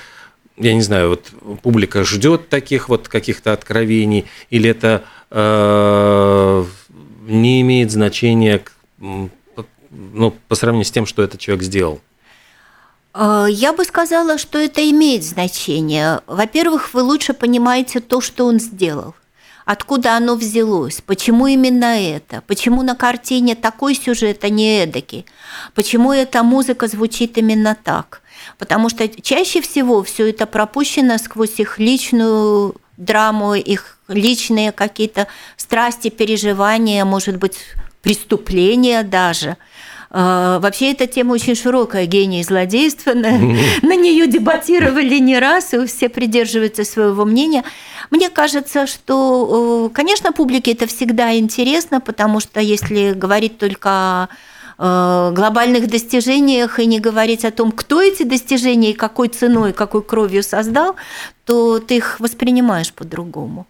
я 0.57 0.73
не 0.73 0.81
знаю, 0.81 1.09
вот 1.09 1.31
публика 1.61 2.03
ждет 2.03 2.49
таких 2.49 2.89
вот 2.89 3.07
каких-то 3.07 3.53
откровений, 3.53 4.25
или 4.49 4.69
это 4.69 5.03
э, 5.31 6.65
не 7.27 7.61
имеет 7.61 7.91
значения 7.91 8.61
ну, 8.99 10.35
по 10.47 10.55
сравнению 10.55 10.85
с 10.85 10.91
тем, 10.91 11.05
что 11.05 11.23
этот 11.23 11.39
человек 11.39 11.63
сделал? 11.63 12.01
Э, 13.13 13.45
я 13.49 13.73
бы 13.73 13.83
сказала, 13.83 14.37
что 14.37 14.57
это 14.57 14.87
имеет 14.89 15.23
значение. 15.23 16.21
Во-первых, 16.27 16.93
вы 16.93 17.01
лучше 17.01 17.33
понимаете 17.33 17.99
то, 17.99 18.21
что 18.21 18.45
он 18.45 18.59
сделал. 18.59 19.15
Откуда 19.65 20.17
оно 20.17 20.35
взялось? 20.35 21.01
Почему 21.05 21.47
именно 21.47 21.99
это? 21.99 22.41
Почему 22.47 22.81
на 22.81 22.95
картине 22.95 23.55
такой 23.55 23.95
сюжет, 23.95 24.43
а 24.43 24.49
не 24.49 24.83
эдакий? 24.83 25.25
Почему 25.75 26.11
эта 26.11 26.43
музыка 26.43 26.87
звучит 26.87 27.37
именно 27.37 27.77
так? 27.81 28.21
Потому 28.57 28.89
что 28.89 29.07
чаще 29.07 29.61
всего 29.61 30.03
все 30.03 30.29
это 30.29 30.47
пропущено 30.47 31.17
сквозь 31.19 31.59
их 31.59 31.77
личную 31.77 32.75
драму, 32.97 33.53
их 33.53 33.99
личные 34.07 34.71
какие-то 34.71 35.27
страсти, 35.57 36.09
переживания, 36.09 37.05
может 37.05 37.37
быть, 37.37 37.57
преступления 38.01 39.03
даже– 39.03 39.57
а, 39.67 39.89
вообще 40.11 40.91
эта 40.91 41.07
тема 41.07 41.33
очень 41.33 41.55
широкая, 41.55 42.05
гений 42.05 42.43
злодейства. 42.43 43.13
На, 43.13 43.31
на 43.31 43.95
нее 43.95 44.27
дебатировали 44.27 45.19
не 45.19 45.39
раз, 45.39 45.73
и 45.73 45.85
все 45.85 46.09
придерживаются 46.09 46.83
своего 46.83 47.25
мнения. 47.25 47.63
Мне 48.09 48.29
кажется, 48.29 48.87
что, 48.87 49.89
конечно, 49.93 50.33
публике 50.33 50.73
это 50.73 50.85
всегда 50.87 51.37
интересно, 51.37 52.01
потому 52.01 52.41
что 52.41 52.59
если 52.59 53.13
говорить 53.13 53.57
только 53.57 53.89
о 54.79 55.31
глобальных 55.31 55.87
достижениях 55.87 56.79
и 56.79 56.87
не 56.87 56.99
говорить 56.99 57.45
о 57.45 57.51
том, 57.51 57.71
кто 57.71 58.01
эти 58.01 58.23
достижения 58.23 58.91
и 58.91 58.95
какой 58.95 59.27
ценой, 59.27 59.73
какой 59.73 60.01
кровью 60.01 60.41
создал, 60.41 60.95
то 61.45 61.79
ты 61.79 61.97
их 61.97 62.19
воспринимаешь 62.19 62.91
по-другому. 62.91 63.67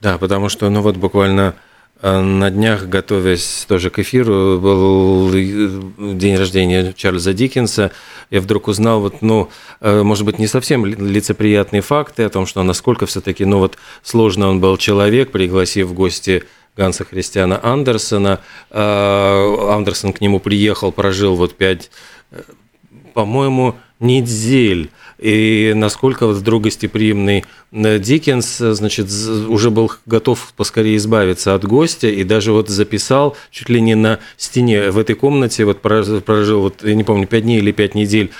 Да, 0.00 0.16
потому 0.16 0.48
что, 0.48 0.70
ну 0.70 0.80
вот 0.80 0.96
буквально 0.96 1.54
на 2.02 2.50
днях, 2.50 2.88
готовясь 2.88 3.64
тоже 3.66 3.90
к 3.90 3.98
эфиру, 3.98 4.58
был 4.60 5.30
день 5.32 6.36
рождения 6.36 6.92
Чарльза 6.92 7.32
Диккенса. 7.32 7.90
Я 8.30 8.40
вдруг 8.40 8.68
узнал, 8.68 9.00
вот, 9.00 9.20
ну, 9.20 9.50
э, 9.80 10.02
может 10.02 10.24
быть, 10.24 10.38
не 10.38 10.46
совсем 10.46 10.86
лицеприятные 10.86 11.82
факты 11.82 12.22
о 12.22 12.28
том, 12.28 12.46
что 12.46 12.62
насколько 12.62 13.06
все-таки, 13.06 13.44
ну, 13.44 13.58
вот, 13.58 13.78
сложно 14.02 14.48
он 14.48 14.60
был 14.60 14.76
человек, 14.76 15.32
пригласив 15.32 15.88
в 15.88 15.94
гости 15.94 16.44
Ганса 16.76 17.04
Христиана 17.04 17.58
Андерсона. 17.62 18.40
Э, 18.70 19.72
Андерсон 19.72 20.12
к 20.12 20.20
нему 20.20 20.38
приехал, 20.38 20.92
прожил 20.92 21.34
вот 21.34 21.56
пять 21.56 21.90
по-моему, 23.18 23.74
недель. 23.98 24.90
И 25.18 25.72
насколько 25.74 26.26
вот 26.26 26.36
вдруг 26.36 26.64
гостеприимный 26.64 27.44
э, 27.72 27.98
Диккенс, 27.98 28.58
значит, 28.58 29.08
уже 29.48 29.70
был 29.70 29.90
готов 30.06 30.52
поскорее 30.56 30.96
избавиться 30.96 31.54
от 31.54 31.64
гостя 31.64 32.08
и 32.08 32.22
даже 32.24 32.52
вот 32.52 32.68
записал 32.68 33.36
чуть 33.50 33.68
ли 33.68 33.80
не 33.80 33.94
на 33.94 34.20
стене 34.36 34.90
в 34.90 34.98
этой 34.98 35.16
комнате, 35.16 35.64
вот 35.64 35.80
прожил, 35.80 36.60
вот, 36.60 36.84
я 36.84 36.94
не 36.94 37.04
помню, 37.04 37.26
пять 37.26 37.42
дней 37.42 37.58
или 37.58 37.72
пять 37.72 37.94
недель, 37.94 38.30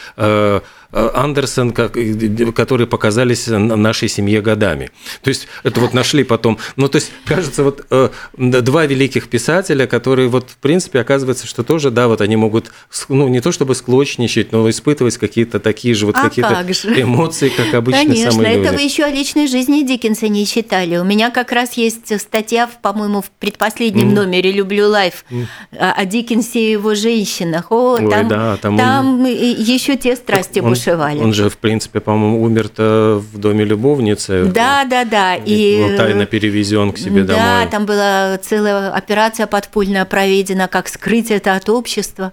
э, 0.92 1.10
Андерсон, 1.14 1.72
которые 1.72 2.86
показались 2.86 3.46
нашей 3.48 4.08
семье 4.08 4.40
годами. 4.40 4.90
То 5.22 5.28
есть 5.28 5.48
это 5.62 5.80
вот 5.80 5.94
нашли 5.94 6.24
потом. 6.24 6.58
Ну, 6.76 6.88
то 6.88 6.96
есть, 6.96 7.12
кажется, 7.24 7.62
вот 7.62 7.86
э, 7.90 8.10
два 8.36 8.86
великих 8.86 9.28
писателя, 9.28 9.86
которые 9.86 10.28
вот, 10.28 10.50
в 10.50 10.56
принципе, 10.56 11.00
оказывается, 11.00 11.46
что 11.46 11.62
тоже, 11.62 11.90
да, 11.90 12.08
вот 12.08 12.20
они 12.20 12.36
могут, 12.36 12.70
ну, 13.08 13.28
не 13.28 13.40
то 13.40 13.52
чтобы 13.52 13.74
склочничать, 13.74 14.52
но 14.52 14.68
испытывать 14.68 15.18
какие-то 15.18 15.60
такие 15.60 15.94
же 15.94 16.06
вот 16.06 16.16
а 16.16 16.22
какие-то 16.22 16.54
как 16.54 16.98
эмоции, 16.98 17.48
как 17.48 17.74
обычно 17.74 18.02
Конечно, 18.02 18.32
самые 18.32 18.54
это 18.54 18.64
люди. 18.64 18.76
вы 18.76 18.82
еще 18.82 19.04
о 19.04 19.10
личной 19.10 19.46
жизни 19.46 19.82
Диккенса 19.82 20.28
не 20.28 20.46
читали. 20.46 20.96
У 20.96 21.04
меня 21.04 21.30
как 21.30 21.52
раз 21.52 21.74
есть 21.74 22.18
статья, 22.20 22.68
по-моему, 22.82 23.22
в 23.22 23.30
предпоследнем 23.38 24.10
mm. 24.10 24.14
номере 24.14 24.52
«Люблю 24.52 24.88
лайф» 24.88 25.24
mm. 25.30 25.46
о 25.78 26.04
Диккенсе 26.04 26.68
и 26.68 26.72
его 26.72 26.94
женщинах. 26.94 27.70
О, 27.70 27.94
Ой, 27.94 28.10
там, 28.10 28.28
да, 28.28 28.56
там, 28.56 28.76
там 28.76 29.20
он... 29.20 29.26
еще 29.26 29.96
те 29.96 30.16
страсти 30.16 30.60
он, 30.60 30.70
бушевали. 30.78 31.18
Он 31.18 31.32
же, 31.32 31.50
в 31.50 31.58
принципе, 31.58 32.00
по-моему, 32.00 32.42
умер-то 32.42 33.22
в 33.32 33.38
доме 33.38 33.64
любовницы. 33.64 34.44
Да, 34.46 34.84
да, 34.84 35.04
да. 35.04 35.36
И 35.36 35.82
был 35.82 35.96
тайно 35.96 36.26
перевезен 36.26 36.92
к 36.92 36.98
себе 36.98 37.22
да, 37.24 37.34
домой. 37.34 37.64
Да, 37.64 37.70
там 37.70 37.86
была 37.86 38.38
целая 38.38 38.90
операция 38.90 39.46
подпольная 39.46 40.04
проведена, 40.04 40.68
как 40.68 40.88
скрыть 40.88 41.30
это 41.30 41.54
от 41.54 41.68
общества. 41.68 42.32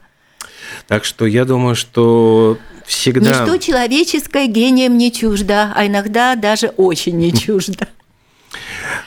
Так 0.88 1.06
что 1.06 1.26
я 1.26 1.46
думаю, 1.46 1.76
что 1.76 2.58
всегда... 2.86 3.30
Ничто 3.30 3.58
человеческое 3.58 4.48
гением 4.48 4.98
не 4.98 5.12
чуждо, 5.12 5.72
а 5.76 5.86
иногда 5.86 6.36
даже 6.36 6.68
очень 6.68 7.18
не 7.18 7.34
чуждо. 7.34 7.88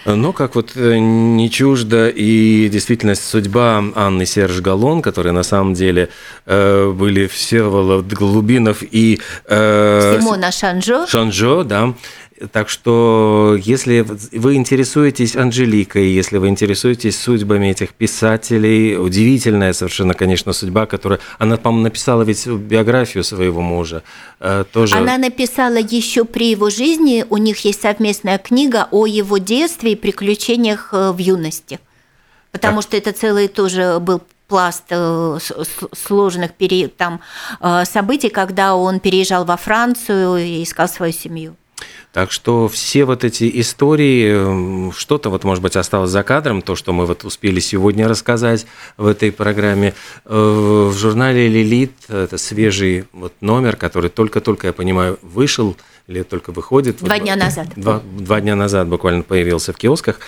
Но 0.05 0.33
как 0.33 0.55
вот 0.55 0.73
э, 0.77 0.99
не 0.99 1.51
чуждо 1.51 2.09
и 2.09 2.69
действительно 2.69 3.15
судьба 3.15 3.85
Анны 3.95 4.27
Серж 4.27 4.61
Галлон, 4.61 5.03
которые 5.03 5.33
на 5.33 5.43
самом 5.43 5.75
деле 5.75 6.09
э, 6.47 6.91
были 6.91 7.27
Всеволод 7.27 8.07
Голубинов 8.07 8.83
и... 8.83 9.21
Э, 9.47 10.19
Симона 10.19 10.51
Шанжо. 10.51 11.07
Шанжо, 11.07 11.65
да. 11.65 11.95
Так 12.53 12.69
что, 12.69 13.57
если 13.59 14.07
вы 14.33 14.55
интересуетесь 14.55 15.35
Анжеликой, 15.35 16.09
если 16.09 16.39
вы 16.39 16.49
интересуетесь 16.49 17.19
судьбами 17.19 17.69
этих 17.69 17.95
писателей, 17.95 18.97
удивительная 18.97 19.73
совершенно, 19.73 20.15
конечно, 20.15 20.53
судьба, 20.53 20.87
которая... 20.87 21.19
Она, 21.39 21.57
по-моему, 21.57 21.85
написала 21.85 22.23
ведь 22.23 22.47
биографию 22.47 23.25
своего 23.25 23.61
мужа. 23.61 24.05
Э, 24.39 24.65
тоже... 24.73 24.97
Она 24.97 25.19
написала 25.19 25.79
еще 25.79 26.25
при 26.25 26.51
его 26.51 26.71
жизни, 26.71 27.25
у 27.29 27.39
них 27.39 27.65
есть 27.65 27.83
совместная 27.83 28.39
книга 28.39 28.87
о 28.93 29.07
его 29.07 29.39
детстве 29.39 29.93
и 29.93 29.97
приключениях 29.97 30.91
э, 30.93 31.11
в 31.11 31.19
юности. 31.19 31.81
Потому 32.53 32.83
так. 32.83 32.83
что 32.85 32.97
это 32.97 33.13
целый 33.13 33.49
тоже 33.49 33.99
был 34.01 34.23
пласт 34.47 34.85
э, 34.91 35.39
сложных 35.93 36.53
там, 36.97 37.21
событий, 37.85 38.29
когда 38.29 38.77
он 38.77 39.01
переезжал 39.01 39.45
во 39.45 39.57
Францию 39.57 40.37
и 40.37 40.63
искал 40.63 40.89
свою 40.89 41.13
семью. 41.13 41.57
Так 42.13 42.33
что 42.33 42.69
все 42.69 43.05
вот 43.05 43.23
эти 43.23 43.61
истории, 43.61 44.91
что-то 44.93 45.31
вот, 45.31 45.45
может 45.45 45.63
быть, 45.63 45.77
осталось 45.77 46.11
за 46.11 46.23
кадром, 46.23 46.63
то, 46.63 46.75
что 46.75 46.93
мы 46.93 47.07
вот 47.07 47.25
успели 47.25 47.61
сегодня 47.61 48.09
рассказать 48.09 48.67
в 48.97 49.07
этой 49.07 49.31
программе. 49.31 49.95
Э, 50.25 50.89
в 50.91 50.97
журнале 50.97 51.49
«Лилит» 51.49 51.93
это 52.09 52.39
свежий 52.39 53.05
вот 53.13 53.35
номер, 53.41 53.77
который 53.77 54.11
только-только, 54.11 54.69
я 54.69 54.73
понимаю, 54.73 55.19
вышел 55.23 55.77
или 56.09 56.23
только 56.23 56.51
выходит. 56.53 56.99
Два 56.99 57.17
вот, 57.17 57.23
дня 57.23 57.37
назад. 57.37 57.69
Два, 57.77 58.03
два 58.19 58.41
дня 58.41 58.57
назад 58.57 58.89
буквально 58.89 59.23
появился 59.23 59.75
в 59.75 59.77
киосках. 59.77 60.21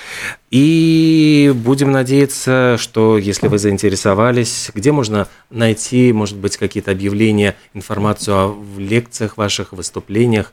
И 0.50 1.50
будем 1.54 1.90
надеяться, 1.90 2.76
что 2.78 3.16
если 3.16 3.48
вы 3.48 3.58
заинтересовались, 3.58 4.70
где 4.74 4.92
можно 4.92 5.26
найти, 5.48 6.12
может 6.12 6.36
быть, 6.36 6.58
какие-то 6.58 6.90
объявления, 6.90 7.56
информацию 7.72 8.36
о 8.36 8.64
лекциях 8.76 9.38
ваших, 9.38 9.72
выступлениях, 9.72 10.52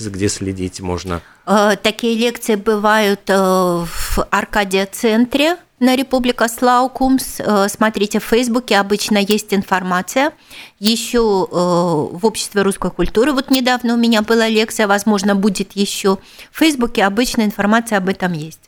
где 0.00 0.28
следить 0.28 0.80
можно? 0.80 1.20
Э, 1.46 1.76
такие 1.82 2.16
лекции 2.16 2.54
бывают 2.54 3.20
э, 3.28 3.34
в 3.34 4.18
Аркадия-центре 4.30 5.56
на 5.80 5.96
Республика 5.96 6.48
Слаукумс. 6.48 7.40
Э, 7.40 7.66
смотрите 7.68 8.20
в 8.20 8.24
Фейсбуке, 8.24 8.78
обычно 8.78 9.18
есть 9.18 9.52
информация. 9.52 10.32
Еще 10.78 11.20
в 11.20 12.26
Обществе 12.26 12.62
русской 12.62 12.90
культуры, 12.90 13.32
вот 13.32 13.50
недавно 13.50 13.94
у 13.94 13.96
меня 13.96 14.22
была 14.22 14.48
лекция, 14.48 14.86
возможно, 14.86 15.34
будет 15.34 15.72
еще. 15.72 16.18
В 16.50 16.58
Фейсбуке 16.58 17.04
обычно 17.04 17.42
информация 17.42 17.98
об 17.98 18.08
этом 18.08 18.32
есть. 18.32 18.60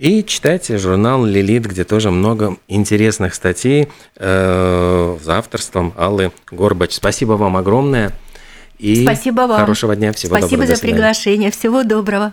И 0.00 0.24
читайте 0.24 0.78
журнал 0.78 1.26
«Лилит», 1.26 1.66
где 1.66 1.84
тоже 1.84 2.10
много 2.10 2.56
интересных 2.68 3.34
статей 3.34 3.88
э, 4.16 5.18
за 5.22 5.36
авторством 5.36 5.92
Аллы 5.94 6.32
Горбач. 6.50 6.94
Спасибо 6.94 7.32
вам 7.32 7.58
огромное. 7.58 8.12
И 8.80 9.02
Спасибо 9.04 9.42
вам. 9.42 9.60
Хорошего 9.60 9.94
дня, 9.94 10.12
всего 10.12 10.36
Спасибо 10.36 10.62
доброго. 10.62 10.74
Спасибо 10.74 10.90
за 10.90 10.96
приглашение. 10.96 11.50
Всего 11.50 11.82
доброго. 11.84 12.32